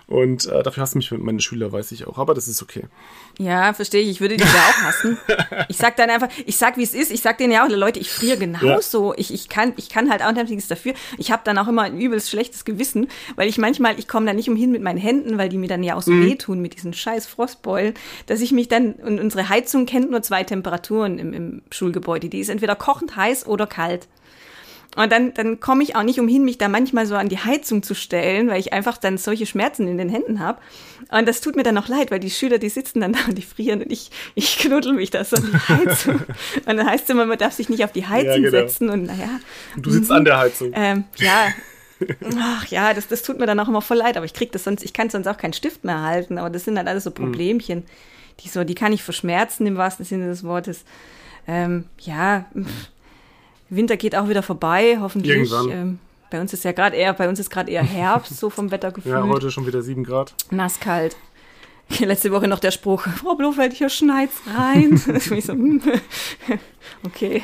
Und 0.07 0.45
äh, 0.45 0.61
dafür 0.61 0.83
hassen 0.83 0.97
mich 0.97 1.11
meine 1.11 1.39
Schüler, 1.39 1.71
weiß 1.71 1.91
ich 1.93 2.05
auch. 2.05 2.17
Aber 2.17 2.33
das 2.33 2.47
ist 2.47 2.61
okay. 2.61 2.83
Ja, 3.39 3.73
verstehe 3.73 4.01
ich. 4.01 4.09
Ich 4.09 4.21
würde 4.21 4.35
die 4.35 4.43
da 4.43 4.49
auch 4.49 4.81
hassen. 4.83 5.17
Ich 5.69 5.77
sag 5.77 5.95
dann 5.95 6.09
einfach, 6.09 6.27
ich 6.45 6.57
sag, 6.57 6.77
wie 6.77 6.83
es 6.83 6.93
ist. 6.93 7.11
Ich 7.11 7.21
sag 7.21 7.37
denen 7.37 7.53
ja 7.53 7.65
auch, 7.65 7.69
Leute, 7.69 7.99
ich 7.99 8.11
friere 8.11 8.37
genauso. 8.37 9.13
Ja. 9.13 9.19
Ich, 9.19 9.33
ich, 9.33 9.47
kann, 9.47 9.73
ich 9.77 9.89
kann 9.89 10.09
halt 10.09 10.21
auch 10.21 10.31
nichts 10.31 10.67
dafür. 10.67 10.93
Ich 11.17 11.31
habe 11.31 11.43
dann 11.45 11.57
auch 11.57 11.67
immer 11.67 11.83
ein 11.83 11.99
übelst 11.99 12.29
schlechtes 12.29 12.65
Gewissen, 12.65 13.07
weil 13.35 13.47
ich 13.47 13.57
manchmal, 13.57 13.97
ich 13.97 14.07
komme 14.07 14.25
da 14.25 14.33
nicht 14.33 14.49
umhin 14.49 14.71
mit 14.71 14.81
meinen 14.81 14.97
Händen, 14.97 15.37
weil 15.37 15.49
die 15.49 15.57
mir 15.57 15.69
dann 15.69 15.83
ja 15.83 15.95
auch 15.95 16.01
so 16.01 16.11
mhm. 16.11 16.25
wehtun 16.25 16.61
mit 16.61 16.75
diesen 16.75 16.93
scheiß 16.93 17.27
Frostbeulen, 17.27 17.93
dass 18.25 18.41
ich 18.41 18.51
mich 18.51 18.67
dann, 18.67 18.93
und 18.93 19.19
unsere 19.19 19.49
Heizung 19.49 19.85
kennt 19.85 20.11
nur 20.11 20.21
zwei 20.21 20.43
Temperaturen 20.43 21.19
im, 21.19 21.33
im 21.33 21.61
Schulgebäude. 21.71 22.29
Die 22.29 22.39
ist 22.39 22.49
entweder 22.49 22.75
kochend 22.75 23.15
heiß 23.15 23.47
oder 23.47 23.67
kalt. 23.67 24.07
Und 24.97 25.09
dann, 25.11 25.33
dann 25.33 25.61
komme 25.61 25.83
ich 25.83 25.95
auch 25.95 26.03
nicht 26.03 26.19
umhin, 26.19 26.43
mich 26.43 26.57
da 26.57 26.67
manchmal 26.67 27.05
so 27.05 27.15
an 27.15 27.29
die 27.29 27.37
Heizung 27.37 27.81
zu 27.81 27.95
stellen, 27.95 28.49
weil 28.49 28.59
ich 28.59 28.73
einfach 28.73 28.97
dann 28.97 29.17
solche 29.17 29.45
Schmerzen 29.45 29.87
in 29.87 29.97
den 29.97 30.09
Händen 30.09 30.39
habe. 30.41 30.59
Und 31.09 31.27
das 31.29 31.39
tut 31.39 31.55
mir 31.55 31.63
dann 31.63 31.77
auch 31.77 31.87
leid, 31.87 32.11
weil 32.11 32.19
die 32.19 32.29
Schüler, 32.29 32.57
die 32.57 32.67
sitzen 32.67 32.99
dann 32.99 33.13
da 33.13 33.19
und 33.29 33.37
die 33.37 33.41
frieren 33.43 33.81
und 33.81 33.91
ich, 33.91 34.11
ich 34.35 34.57
knuddel 34.59 34.93
mich 34.93 35.09
da 35.09 35.23
so 35.23 35.37
an 35.37 35.49
die 35.51 35.57
Heizung. 35.73 36.15
und 36.15 36.77
dann 36.77 36.85
heißt 36.85 37.05
es 37.05 37.09
immer, 37.09 37.25
man 37.25 37.37
darf 37.37 37.53
sich 37.53 37.69
nicht 37.69 37.85
auf 37.85 37.93
die 37.93 38.05
Heizung 38.05 38.43
ja, 38.43 38.49
genau. 38.49 38.51
setzen 38.51 38.89
und 38.89 39.03
naja. 39.03 39.39
Und 39.75 39.85
du 39.85 39.91
sitzt 39.91 40.09
mhm. 40.09 40.17
an 40.17 40.25
der 40.25 40.37
Heizung. 40.37 40.71
Ähm, 40.75 41.05
ja. 41.17 41.47
Ach 42.39 42.65
ja, 42.67 42.93
das, 42.93 43.07
das 43.07 43.21
tut 43.21 43.39
mir 43.39 43.45
dann 43.45 43.59
auch 43.59 43.69
immer 43.69 43.81
voll 43.81 43.97
leid, 43.97 44.17
aber 44.17 44.25
ich 44.25 44.33
krieg 44.33 44.51
das 44.51 44.65
sonst, 44.65 44.83
ich 44.83 44.91
kann 44.91 45.09
sonst 45.09 45.27
auch 45.27 45.37
keinen 45.37 45.53
Stift 45.53 45.85
mehr 45.85 46.01
halten, 46.01 46.37
aber 46.37 46.49
das 46.49 46.65
sind 46.65 46.77
halt 46.77 46.87
alles 46.87 47.05
so 47.05 47.11
mhm. 47.11 47.15
Problemchen, 47.15 47.83
die 48.41 48.49
so, 48.49 48.65
die 48.65 48.75
kann 48.75 48.91
ich 48.91 49.03
verschmerzen 49.03 49.65
im 49.67 49.77
wahrsten 49.77 50.03
Sinne 50.03 50.27
des 50.27 50.43
Wortes. 50.43 50.83
Ähm, 51.47 51.85
ja, 51.99 52.45
Winter 53.71 53.97
geht 53.97 54.15
auch 54.15 54.27
wieder 54.27 54.43
vorbei, 54.43 54.97
hoffentlich. 54.99 55.49
Irgendwann. 55.51 55.71
Ähm, 55.71 55.99
bei 56.29 56.41
uns 56.41 56.53
ist 56.53 56.63
ja 56.63 56.73
gerade 56.73 56.95
eher, 56.95 57.13
bei 57.13 57.27
uns 57.27 57.39
ist 57.39 57.49
gerade 57.49 57.71
eher 57.71 57.83
Herbst, 57.83 58.37
so 58.37 58.49
vom 58.49 58.69
Wettergefühl. 58.69 59.11
Ja, 59.11 59.23
heute 59.27 59.49
schon 59.49 59.65
wieder 59.65 59.81
sieben 59.81 60.03
Grad. 60.03 60.35
Nasskalt. 60.51 61.15
Letzte 61.99 62.31
Woche 62.31 62.47
noch 62.47 62.59
der 62.59 62.71
Spruch, 62.71 63.01
Frau 63.01 63.35
Blofeld, 63.35 63.73
hier 63.73 63.89
schneit's 63.89 64.41
rein. 64.55 64.97
so, 64.97 65.53
hm. 65.53 65.81
okay. 67.05 67.43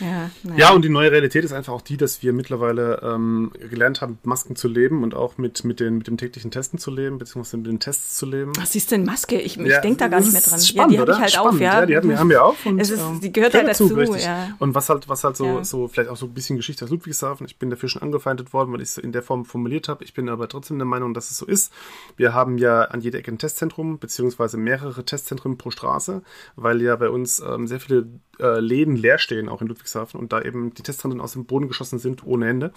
Ja, 0.00 0.30
ja, 0.56 0.72
und 0.72 0.84
die 0.84 0.88
neue 0.88 1.10
Realität 1.10 1.44
ist 1.44 1.52
einfach 1.52 1.72
auch 1.72 1.82
die, 1.82 1.96
dass 1.96 2.22
wir 2.22 2.32
mittlerweile 2.32 3.00
ähm, 3.02 3.52
gelernt 3.70 4.00
haben, 4.00 4.12
mit 4.12 4.26
Masken 4.26 4.56
zu 4.56 4.68
leben 4.68 5.02
und 5.02 5.14
auch 5.14 5.38
mit, 5.38 5.64
mit, 5.64 5.80
den, 5.80 5.98
mit 5.98 6.06
dem 6.06 6.16
täglichen 6.16 6.50
Testen 6.50 6.78
zu 6.78 6.90
leben, 6.90 7.18
beziehungsweise 7.18 7.58
mit 7.58 7.66
den 7.66 7.80
Tests 7.80 8.16
zu 8.16 8.26
leben. 8.26 8.52
Was 8.56 8.74
ist 8.74 8.90
denn 8.90 9.04
Maske? 9.04 9.40
Ich, 9.40 9.56
ja, 9.56 9.64
ich 9.64 9.78
denke 9.78 9.98
da 9.98 10.08
gar 10.08 10.20
nicht 10.20 10.32
mehr 10.32 10.40
dran. 10.40 10.60
Spannend, 10.60 10.92
ja, 10.92 11.04
die 11.04 11.10
habe 11.10 11.12
ich 11.12 11.18
halt 11.18 11.30
spannend, 11.32 11.54
auf, 11.54 11.60
ja. 11.60 11.80
ja 11.80 11.86
die 11.86 11.96
haben, 11.96 12.18
haben 12.18 12.30
wir 12.30 12.44
auf. 12.44 12.66
Und, 12.66 12.78
es 12.78 12.90
ist, 12.90 13.00
ähm, 13.00 13.20
die 13.20 13.32
gehört 13.32 13.54
halt 13.54 13.68
dazu, 13.68 13.88
dazu 13.88 14.14
ja. 14.16 14.56
Und 14.58 14.74
was 14.74 14.88
halt, 14.88 15.08
was 15.08 15.24
halt 15.24 15.36
so, 15.36 15.62
so, 15.62 15.88
vielleicht 15.88 16.10
auch 16.10 16.16
so 16.16 16.26
ein 16.26 16.34
bisschen 16.34 16.56
Geschichte 16.56 16.84
aus 16.84 16.90
Ludwigshafen, 16.90 17.46
ich 17.46 17.58
bin 17.58 17.70
dafür 17.70 17.88
schon 17.88 18.02
angefeindet 18.02 18.52
worden, 18.52 18.72
weil 18.72 18.80
ich 18.80 18.90
es 18.90 18.98
in 18.98 19.12
der 19.12 19.22
Form 19.22 19.44
formuliert 19.44 19.88
habe. 19.88 20.04
Ich 20.04 20.14
bin 20.14 20.28
aber 20.28 20.48
trotzdem 20.48 20.78
der 20.78 20.86
Meinung, 20.86 21.14
dass 21.14 21.30
es 21.30 21.38
so 21.38 21.46
ist. 21.46 21.72
Wir 22.16 22.34
haben 22.34 22.58
ja 22.58 22.82
an 22.82 23.00
jeder 23.00 23.18
Ecke 23.18 23.32
ein 23.32 23.38
Testzentrum, 23.38 23.98
beziehungsweise 23.98 24.56
mehrere 24.56 25.04
Testzentren 25.04 25.58
pro 25.58 25.70
Straße, 25.70 26.22
weil 26.56 26.82
ja 26.82 26.96
bei 26.96 27.08
uns 27.08 27.40
ähm, 27.40 27.66
sehr 27.66 27.80
viele 27.80 28.06
äh, 28.40 28.60
Läden 28.60 28.96
leer 28.96 29.18
stehen, 29.18 29.48
auch 29.48 29.60
in 29.62 29.68
Ludwigshafen, 29.68 29.87
und 29.96 30.32
da 30.32 30.42
eben 30.42 30.74
die 30.74 30.82
Testzentren 30.82 31.20
aus 31.20 31.32
dem 31.32 31.46
Boden 31.46 31.68
geschossen 31.68 31.98
sind 31.98 32.24
ohne 32.24 32.48
Ende. 32.48 32.72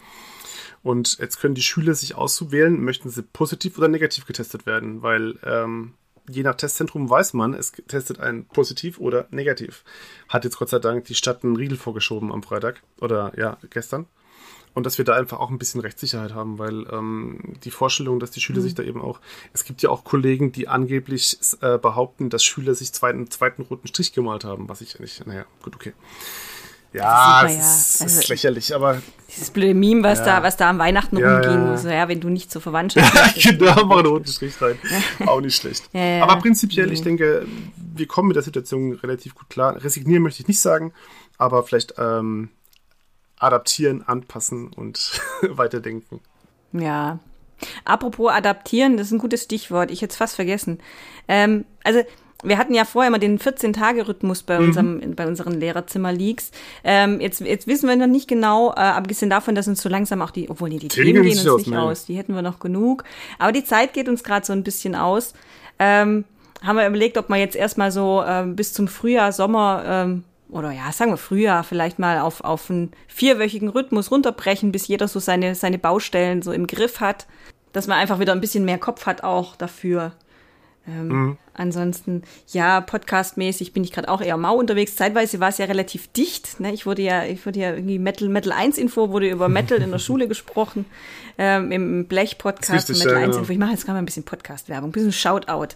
Und 0.84 1.18
jetzt 1.20 1.40
können 1.40 1.56
die 1.56 1.62
Schüler 1.62 1.94
sich 1.94 2.16
auswählen, 2.16 2.84
möchten 2.84 3.10
sie 3.10 3.22
positiv 3.22 3.78
oder 3.78 3.88
negativ 3.88 4.26
getestet 4.26 4.66
werden, 4.66 5.02
weil 5.02 5.38
ähm, 5.44 5.94
je 6.30 6.44
nach 6.44 6.56
Testzentrum 6.56 7.10
weiß 7.10 7.34
man, 7.34 7.54
es 7.54 7.72
testet 7.88 8.20
ein 8.20 8.46
positiv 8.46 9.00
oder 9.00 9.28
negativ. 9.32 9.84
Hat 10.30 10.44
jetzt 10.44 10.58
Gott 10.58 10.70
sei 10.70 10.80
Dank 10.80 11.06
die 11.06 11.16
Stadt 11.16 11.44
einen 11.44 11.56
Riegel 11.56 11.78
vorgeschoben 11.78 12.32
am 12.32 12.44
Freitag 12.44 12.82
oder 13.00 13.34
ja, 13.38 13.58
gestern. 13.70 14.08
und 14.74 14.86
dass 14.86 14.98
wir 14.98 15.06
da 15.06 15.16
einfach 15.16 15.40
auch 15.40 15.50
ein 15.50 15.58
bisschen 15.58 15.82
Rechtssicherheit 15.82 16.34
haben, 16.34 16.58
weil 16.58 16.86
ähm, 16.92 17.56
die 17.64 17.72
Vorstellung, 17.72 18.20
dass 18.20 18.32
die 18.32 18.42
Schüler 18.42 18.60
mhm. 18.60 18.64
sich 18.64 18.76
da 18.76 18.84
eben 18.84 19.02
auch, 19.02 19.20
es 19.54 19.66
gibt 19.66 19.82
ja 19.82 19.90
auch 19.90 20.04
Kollegen, 20.04 20.52
die 20.52 20.68
angeblich 20.68 21.38
äh, 21.62 21.78
behaupten, 21.78 22.30
dass 22.30 22.44
Schüler 22.44 22.74
sich 22.74 22.94
zweiten, 22.94 23.30
zweiten 23.30 23.64
roten 23.64 23.88
Strich 23.88 24.14
gemalt 24.14 24.46
haben, 24.46 24.70
was 24.70 24.82
ich 24.82 25.00
nicht, 25.00 25.26
naja, 25.28 25.46
gut, 25.62 25.76
okay. 25.76 25.94
Ja, 26.94 27.46
es 27.46 27.56
ist, 27.56 28.02
also, 28.02 28.20
ist, 28.20 28.28
lächerlich, 28.28 28.76
aber. 28.76 29.02
Dieses 29.30 29.50
blöde 29.50 29.74
Meme, 29.74 30.04
was, 30.04 30.20
ja. 30.20 30.26
da, 30.26 30.44
was 30.44 30.58
da 30.58 30.70
am 30.70 30.78
Weihnachten 30.78 31.18
ja, 31.18 31.36
rumging, 31.36 31.68
ja. 31.68 31.78
so, 31.78 31.88
ja, 31.88 32.10
wenn 32.10 32.20
du 32.20 32.30
nicht 32.30 32.52
zur 32.52 32.62
Verwandtschaft 32.62 33.14
bist. 33.14 33.46
Ja, 33.46 33.52
genau, 33.52 33.86
mach 33.86 34.00
einen 34.00 34.08
roten 34.08 34.28
Strich 34.28 34.62
rein. 34.62 34.78
Auch 35.26 35.40
nicht 35.40 35.56
schlecht. 35.56 35.90
Aber 35.94 36.36
prinzipiell, 36.38 36.92
ich 36.92 37.02
denke, 37.02 37.46
wir 37.78 38.08
kommen 38.08 38.28
mit 38.28 38.36
der 38.36 38.44
Situation 38.44 38.94
relativ 38.94 39.36
gut 39.36 39.50
klar. 39.50 39.82
Resignieren 39.82 40.22
möchte 40.22 40.42
ich 40.42 40.50
nicht 40.50 40.60
sagen, 40.60 40.94
aber 41.38 41.64
vielleicht 41.64 41.94
ähm, 41.98 42.50
adaptieren, 43.40 44.04
anpassen 44.06 44.74
und 44.74 45.22
weiterdenken. 45.42 46.20
Ja. 46.74 47.20
Apropos 47.86 48.32
adaptieren, 48.32 48.98
das 48.98 49.08
ist 49.08 49.14
ein 49.14 49.20
gutes 49.20 49.44
Stichwort. 49.44 49.92
Ich 49.92 50.02
hätte 50.02 50.12
es 50.12 50.18
fast 50.18 50.36
vergessen. 50.36 50.80
Ähm, 51.28 51.66
also 51.84 52.02
wir 52.44 52.58
hatten 52.58 52.74
ja 52.74 52.86
vorher 52.86 53.10
immer 53.10 53.20
den 53.20 53.40
14-Tage-Rhythmus 53.40 54.44
bei, 54.44 54.60
mhm. 54.60 54.68
unserem, 54.68 55.16
bei 55.16 55.28
unseren 55.28 55.60
Lehrerzimmer-Leaks. 55.60 56.52
Ähm, 56.84 57.22
jetzt, 57.22 57.42
jetzt 57.42 57.68
wissen 57.68 57.88
wir 57.88 57.96
noch 57.96 58.08
nicht 58.08 58.28
genau, 58.28 58.72
äh, 58.72 58.80
abgesehen 58.80 59.30
davon, 59.30 59.56
dass 59.56 59.68
uns 59.68 59.82
so 59.82 59.90
langsam 59.90 60.22
auch 60.22 60.32
die, 60.32 60.50
obwohl 60.50 60.70
nee, 60.70 60.80
die 60.80 60.88
Themen, 60.88 61.24
gehen 61.24 61.38
uns 61.38 61.48
aus, 61.48 61.66
nicht 61.66 61.76
aus, 61.76 62.06
die 62.06 62.16
hätten 62.16 62.34
wir 62.34 62.42
noch 62.42 62.60
genug. 62.60 63.04
Aber 63.40 63.52
die 63.52 63.64
Zeit 63.64 63.94
geht 63.94 64.10
uns 64.10 64.24
gerade 64.24 64.46
so 64.46 64.54
ein 64.54 64.64
bisschen 64.64 64.96
aus. 64.96 65.34
Ähm, 65.80 66.26
haben 66.64 66.76
wir 66.76 66.88
überlegt, 66.88 67.18
ob 67.18 67.30
wir 67.30 67.38
jetzt 67.38 67.56
erstmal 67.56 67.92
so 67.92 68.24
ähm, 68.26 68.56
bis 68.56 68.74
zum 68.74 68.88
Frühjahr, 68.88 69.32
Sommer 69.32 69.84
ähm, 69.86 70.24
oder 70.50 70.72
ja, 70.72 70.92
sagen 70.92 71.12
wir 71.12 71.18
Frühjahr 71.18 71.64
vielleicht 71.64 71.98
mal 71.98 72.20
auf, 72.20 72.44
auf 72.44 72.70
einen 72.70 72.92
vierwöchigen 73.08 73.70
Rhythmus 73.70 74.12
runterbrechen, 74.12 74.72
bis 74.72 74.88
jeder 74.88 75.08
so 75.08 75.20
seine, 75.20 75.56
seine 75.56 75.80
Baustellen 75.80 76.42
so 76.42 76.52
im 76.52 76.68
Griff 76.68 77.00
hat, 77.00 77.26
dass 77.74 77.88
man 77.88 77.98
einfach 77.98 78.20
wieder 78.20 78.34
ein 78.34 78.42
bisschen 78.42 78.66
mehr 78.66 78.78
Kopf 78.78 79.06
hat 79.06 79.24
auch 79.24 79.56
dafür. 79.56 80.12
Ähm, 80.88 81.08
mhm. 81.08 81.38
Ansonsten, 81.54 82.24
ja, 82.48 82.82
podcastmäßig 82.82 83.74
bin 83.74 83.84
ich 83.84 83.92
gerade 83.92 84.10
auch 84.10 84.22
eher 84.22 84.38
mau 84.38 84.56
unterwegs. 84.56 84.96
Zeitweise 84.96 85.40
war 85.40 85.50
es 85.50 85.58
ja 85.58 85.66
relativ 85.66 86.08
dicht. 86.08 86.60
Ne? 86.60 86.74
Ich 86.74 86.86
wurde 86.86 87.02
ja, 87.04 87.24
ich 87.24 87.46
wurde 87.46 87.60
ja 87.60 87.74
irgendwie 87.74 88.00
Metal, 88.00 88.30
Metal 88.30 88.52
1 88.52 88.78
Info, 88.78 89.10
wurde 89.12 89.30
über 89.30 89.48
Metal 89.48 89.80
in 89.80 89.92
der 89.92 90.00
Schule 90.00 90.28
gesprochen, 90.28 90.86
ähm, 91.38 91.72
im 91.72 92.08
Blech-Podcast 92.08 92.90
Metal 92.90 93.12
ja, 93.12 93.18
1 93.18 93.26
genau. 93.26 93.38
Info. 93.40 93.52
Ich 93.52 93.60
mache 93.60 93.72
jetzt 93.72 93.86
gerade 93.86 93.96
mal 93.96 94.02
ein 94.02 94.06
bisschen 94.06 94.24
Podcast-Werbung, 94.24 94.90
ein 94.90 94.94
bisschen 94.94 95.12
Shoutout. 95.12 95.76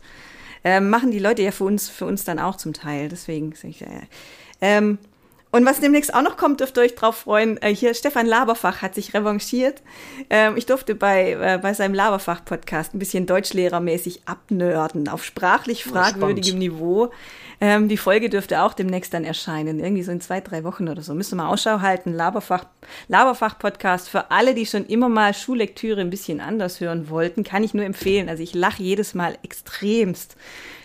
Ähm, 0.63 0.89
machen 0.89 1.11
die 1.11 1.19
Leute 1.19 1.43
ja 1.43 1.51
für 1.51 1.65
uns, 1.65 1.89
für 1.89 2.05
uns 2.05 2.23
dann 2.23 2.39
auch 2.39 2.57
zum 2.57 2.73
Teil. 2.73 3.09
Deswegen 3.09 3.53
ich, 3.61 3.83
äh, 3.83 4.07
ähm, 4.61 4.97
und 5.55 5.65
was 5.65 5.79
demnächst 5.79 6.13
auch 6.13 6.21
noch 6.21 6.35
kommt, 6.35 6.59
dürft 6.59 6.77
ihr 6.77 6.81
euch 6.81 6.95
drauf 6.95 7.15
freuen. 7.15 7.55
Äh, 7.61 7.73
hier, 7.73 7.93
Stefan 7.93 8.25
Laberfach 8.25 8.81
hat 8.81 8.93
sich 8.93 9.13
revanchiert. 9.13 9.81
Ähm, 10.29 10.57
ich 10.57 10.65
durfte 10.65 10.95
bei, 10.95 11.31
äh, 11.31 11.59
bei 11.61 11.73
seinem 11.73 11.93
Laberfach-Podcast 11.93 12.93
ein 12.93 12.99
bisschen 12.99 13.25
deutschlehrermäßig 13.25 14.23
abnörden, 14.25 15.07
auf 15.07 15.23
sprachlich 15.23 15.85
fragwürdigem 15.85 16.57
Niveau. 16.57 17.09
Ähm, 17.61 17.87
die 17.87 17.95
Folge 17.95 18.29
dürfte 18.29 18.63
auch 18.63 18.73
demnächst 18.73 19.13
dann 19.13 19.23
erscheinen, 19.23 19.79
irgendwie 19.79 20.03
so 20.03 20.11
in 20.11 20.19
zwei, 20.19 20.41
drei 20.41 20.65
Wochen 20.65 20.89
oder 20.89 21.01
so. 21.01 21.13
Müssen 21.13 21.37
wir 21.37 21.45
mal 21.45 21.49
Ausschau 21.53 21.79
halten. 21.79 22.11
Laberfach, 22.11 22.65
Laberfach-Podcast 23.07 24.09
für 24.09 24.31
alle, 24.31 24.55
die 24.55 24.65
schon 24.65 24.85
immer 24.85 25.07
mal 25.07 25.33
Schullektüre 25.33 26.01
ein 26.01 26.09
bisschen 26.09 26.41
anders 26.41 26.81
hören 26.81 27.09
wollten, 27.09 27.45
kann 27.45 27.63
ich 27.63 27.73
nur 27.73 27.85
empfehlen. 27.85 28.27
Also 28.27 28.43
ich 28.43 28.53
lache 28.53 28.83
jedes 28.83 29.13
Mal 29.13 29.37
extremst 29.41 30.35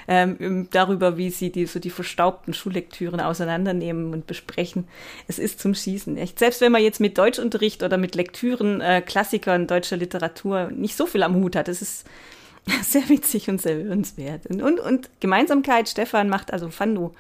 ähm, 0.09 0.69
darüber, 0.71 1.17
wie 1.17 1.31
sie 1.31 1.51
die, 1.51 1.67
so 1.67 1.79
die 1.79 1.91
verstaubten 1.91 2.55
Schullektüren 2.55 3.21
auseinandernehmen 3.21 4.13
und 4.13 4.27
besprechen. 4.27 4.89
Es 5.29 5.39
ist 5.39 5.61
zum 5.61 5.75
Schießen. 5.75 6.17
Echt. 6.17 6.39
Selbst 6.39 6.61
wenn 6.61 6.73
man 6.73 6.83
jetzt 6.83 7.01
mit 7.01 7.19
Deutschunterricht 7.19 7.83
oder 7.83 7.97
mit 7.97 8.15
Lektüren, 8.15 8.81
äh, 8.81 9.03
Klassikern 9.03 9.67
deutscher 9.67 9.97
Literatur 9.97 10.71
nicht 10.71 10.97
so 10.97 11.07
viel 11.07 11.23
am 11.23 11.35
Hut 11.35 11.57
hat, 11.57 11.69
es 11.69 11.83
ist 11.83 12.07
sehr 12.83 13.09
witzig 13.09 13.49
und 13.49 13.61
sehr 13.61 13.77
hörenswert. 13.77 14.47
Und, 14.47 14.63
und, 14.63 14.81
und 14.81 15.11
Gemeinsamkeit, 15.21 15.89
Stefan 15.89 16.29
macht, 16.29 16.53
also 16.53 16.71
Fando, 16.71 17.15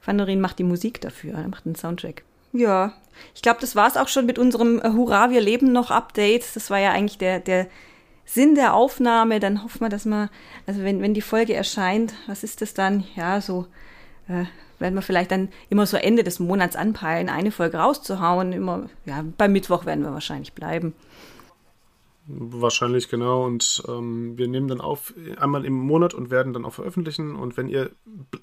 Fandorin 0.00 0.40
macht 0.40 0.58
die 0.58 0.64
Musik 0.64 1.00
dafür, 1.00 1.34
er 1.34 1.48
macht 1.48 1.66
einen 1.66 1.74
Soundtrack. 1.74 2.22
Ja, 2.52 2.94
ich 3.34 3.42
glaube, 3.42 3.60
das 3.60 3.76
war 3.76 3.86
es 3.86 3.96
auch 3.96 4.08
schon 4.08 4.26
mit 4.26 4.38
unserem 4.38 4.80
äh, 4.80 4.90
Hurra, 4.90 5.30
wir 5.30 5.40
leben 5.40 5.72
noch 5.72 5.90
Update. 5.90 6.44
Das 6.56 6.70
war 6.70 6.78
ja 6.78 6.92
eigentlich 6.92 7.18
der, 7.18 7.40
der 7.40 7.66
Sinn 8.32 8.54
der 8.54 8.74
Aufnahme, 8.74 9.40
dann 9.40 9.64
hoffen 9.64 9.80
wir, 9.80 9.88
dass 9.88 10.04
man, 10.04 10.30
also 10.64 10.84
wenn, 10.84 11.02
wenn 11.02 11.14
die 11.14 11.20
Folge 11.20 11.52
erscheint, 11.52 12.14
was 12.28 12.44
ist 12.44 12.62
das 12.62 12.74
dann? 12.74 13.02
Ja, 13.16 13.40
so 13.40 13.66
äh, 14.28 14.44
werden 14.78 14.94
wir 14.94 15.02
vielleicht 15.02 15.32
dann 15.32 15.48
immer 15.68 15.84
so 15.84 15.96
Ende 15.96 16.22
des 16.22 16.38
Monats 16.38 16.76
anpeilen, 16.76 17.28
eine 17.28 17.50
Folge 17.50 17.78
rauszuhauen. 17.78 18.52
Immer, 18.52 18.88
ja, 19.04 19.24
beim 19.36 19.50
Mittwoch 19.50 19.84
werden 19.84 20.04
wir 20.04 20.12
wahrscheinlich 20.12 20.52
bleiben. 20.52 20.94
Wahrscheinlich 22.28 23.08
genau. 23.08 23.44
Und 23.44 23.82
ähm, 23.88 24.38
wir 24.38 24.46
nehmen 24.46 24.68
dann 24.68 24.80
auf 24.80 25.12
einmal 25.40 25.64
im 25.64 25.74
Monat 25.74 26.14
und 26.14 26.30
werden 26.30 26.52
dann 26.52 26.64
auch 26.64 26.74
veröffentlichen. 26.74 27.34
Und 27.34 27.56
wenn 27.56 27.66
ihr, 27.66 27.90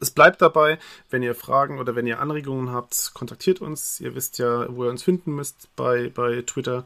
es 0.02 0.12
bleibt 0.12 0.42
dabei, 0.42 0.80
wenn 1.10 1.24
ihr 1.24 1.34
Fragen 1.34 1.80
oder 1.80 1.96
wenn 1.96 2.08
ihr 2.08 2.20
Anregungen 2.20 2.74
habt, 2.74 3.14
kontaktiert 3.14 3.62
uns. 3.62 4.02
Ihr 4.02 4.16
wisst 4.16 4.38
ja, 4.38 4.68
wo 4.76 4.84
ihr 4.84 4.90
uns 4.90 5.04
finden 5.04 5.34
müsst 5.34 5.74
bei, 5.78 6.12
bei 6.14 6.42
Twitter. 6.42 6.86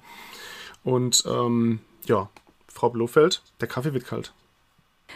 Und 0.84 1.24
ähm, 1.28 1.80
ja, 2.06 2.30
Frau 2.82 2.90
Blofeld, 2.90 3.44
der 3.60 3.68
Kaffee 3.68 3.94
wird 3.94 4.08
kalt. 4.08 4.34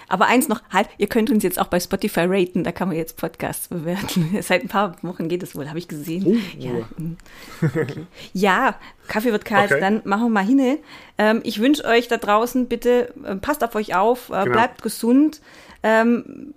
Aber 0.08 0.28
eins 0.28 0.47
noch, 0.47 0.62
halt, 0.71 0.88
ihr 0.99 1.08
könnt 1.08 1.32
uns 1.32 1.41
jetzt 1.41 1.60
auch 1.60 1.65
bei 1.65 1.80
Spotify 1.80 2.25
raten, 2.28 2.63
da 2.63 2.71
kann 2.71 2.89
man 2.89 2.95
jetzt 2.95 3.17
Podcasts 3.17 3.69
bewerten. 3.69 4.38
Seit 4.41 4.62
ein 4.62 4.67
paar 4.67 4.95
Wochen 5.01 5.30
geht 5.30 5.41
es 5.41 5.56
wohl, 5.56 5.67
habe 5.67 5.80
ich 5.80 5.88
gesehen. 5.88 6.25
Oh. 6.28 6.60
Ja. 6.60 6.73
Mm. 6.97 7.17
Okay. 7.63 8.06
ja, 8.34 8.75
Kaffee 9.08 9.32
wird 9.32 9.45
kalt, 9.45 9.71
okay. 9.71 9.80
dann 9.80 10.01
machen 10.04 10.25
wir 10.25 10.30
mal 10.30 10.45
hin. 10.45 10.78
Ähm, 11.17 11.41
ich 11.43 11.60
wünsche 11.60 11.86
euch 11.86 12.08
da 12.08 12.17
draußen 12.17 12.67
bitte, 12.67 13.12
äh, 13.23 13.36
passt 13.38 13.63
auf 13.63 13.73
euch 13.73 13.95
auf, 13.95 14.30
äh, 14.30 14.43
genau. 14.43 14.51
bleibt 14.51 14.84
gesund. 14.84 15.41
Ähm, 15.82 16.54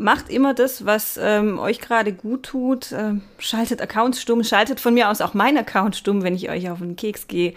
macht 0.00 0.30
immer 0.30 0.54
das, 0.54 0.86
was 0.86 1.18
ähm, 1.22 1.58
euch 1.58 1.80
gerade 1.80 2.12
gut 2.12 2.44
tut. 2.44 2.92
Ähm, 2.92 3.22
schaltet 3.38 3.80
Accounts 3.80 4.20
stumm, 4.20 4.42
schaltet 4.42 4.80
von 4.80 4.94
mir 4.94 5.10
aus 5.10 5.20
auch 5.20 5.34
mein 5.34 5.56
Account 5.56 5.94
stumm, 5.94 6.22
wenn 6.22 6.34
ich 6.34 6.50
euch 6.50 6.70
auf 6.70 6.78
den 6.78 6.96
Keks 6.96 7.28
gehe. 7.28 7.54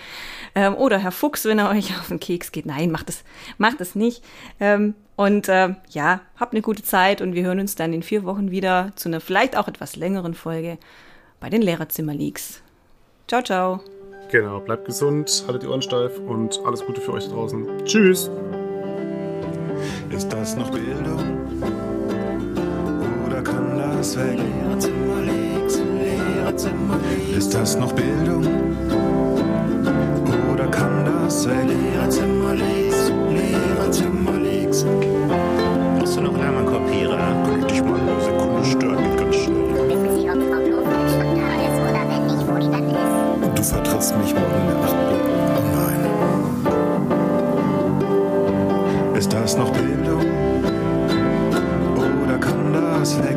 Ähm, 0.53 0.75
oder 0.75 0.97
Herr 0.97 1.11
Fuchs, 1.11 1.45
wenn 1.45 1.59
er 1.59 1.69
euch 1.71 1.97
auf 1.97 2.09
den 2.09 2.19
Keks 2.19 2.51
geht. 2.51 2.65
Nein, 2.65 2.91
macht 2.91 3.09
es 3.09 3.23
macht 3.57 3.81
es 3.81 3.95
nicht. 3.95 4.23
Ähm, 4.59 4.93
und 5.15 5.47
äh, 5.47 5.75
ja, 5.89 6.21
habt 6.37 6.53
eine 6.53 6.61
gute 6.61 6.83
Zeit 6.83 7.21
und 7.21 7.33
wir 7.33 7.43
hören 7.43 7.59
uns 7.59 7.75
dann 7.75 7.93
in 7.93 8.03
vier 8.03 8.23
Wochen 8.23 8.51
wieder 8.51 8.91
zu 8.95 9.09
einer 9.09 9.21
vielleicht 9.21 9.57
auch 9.57 9.67
etwas 9.67 9.95
längeren 9.95 10.33
Folge 10.33 10.77
bei 11.39 11.49
den 11.49 11.61
Lehrerzimmer-Leaks. 11.61 12.61
Ciao, 13.27 13.41
ciao. 13.41 13.79
Genau, 14.31 14.59
bleibt 14.59 14.85
gesund, 14.85 15.43
haltet 15.45 15.63
die 15.63 15.67
Ohren 15.67 15.81
steif 15.81 16.17
und 16.19 16.59
alles 16.65 16.83
Gute 16.85 17.01
für 17.01 17.13
euch 17.13 17.27
draußen. 17.27 17.85
Tschüss. 17.85 18.31
Ist 20.09 20.31
das 20.33 20.55
noch 20.55 20.71
Bildung? 20.71 21.42
Das 24.03 24.17
weg? 24.17 24.37
Ist 27.37 27.53
das 27.53 27.77
noch 27.77 27.93
Bildung? 27.93 28.45
Oder 30.53 30.67
kann 30.67 31.05
das 31.05 31.47
weg? 31.47 31.67
Lehrerzimmer 31.67 32.53
links, 32.53 33.13
Lehrerzimmer 33.29 34.39
links. 34.41 34.85
Brauchst 35.97 36.17
du 36.17 36.21
noch 36.21 36.37
Lernmannkorpierer? 36.37 37.17
Kann 37.17 37.59
ich 37.61 37.65
dich 37.67 37.81
mal 37.81 37.97
eine 37.97 38.21
Sekunde 38.21 38.65
stören? 38.65 39.15
Ganz 39.15 39.35
schnell. 39.35 39.87
Wissen 39.87 40.15
Sie, 40.19 40.29
ob 40.29 40.41
Frau 40.51 40.59
Blofeld 40.59 41.09
schon 41.09 41.29
da 41.39 41.49
ist 41.63 41.79
oder 41.87 42.03
wenn 42.09 42.23
nicht, 42.27 42.43
wo 42.45 42.55
die 42.59 42.69
dann 42.71 42.87
ist? 42.89 43.57
Du 43.57 43.63
vertrittst 43.63 44.13
mich 44.17 44.33
morgen 44.33 44.57
in 44.59 44.67
der 44.67 44.79
Nacht. 44.79 44.97
Oh 45.55 45.63
nein. 45.77 46.01
Ist 49.17 49.31
das 49.31 49.57
noch 49.57 49.71
Bildung? 49.71 50.25
Oder 52.25 52.37
kann 52.37 52.73
das 52.73 53.17
weg? 53.23 53.32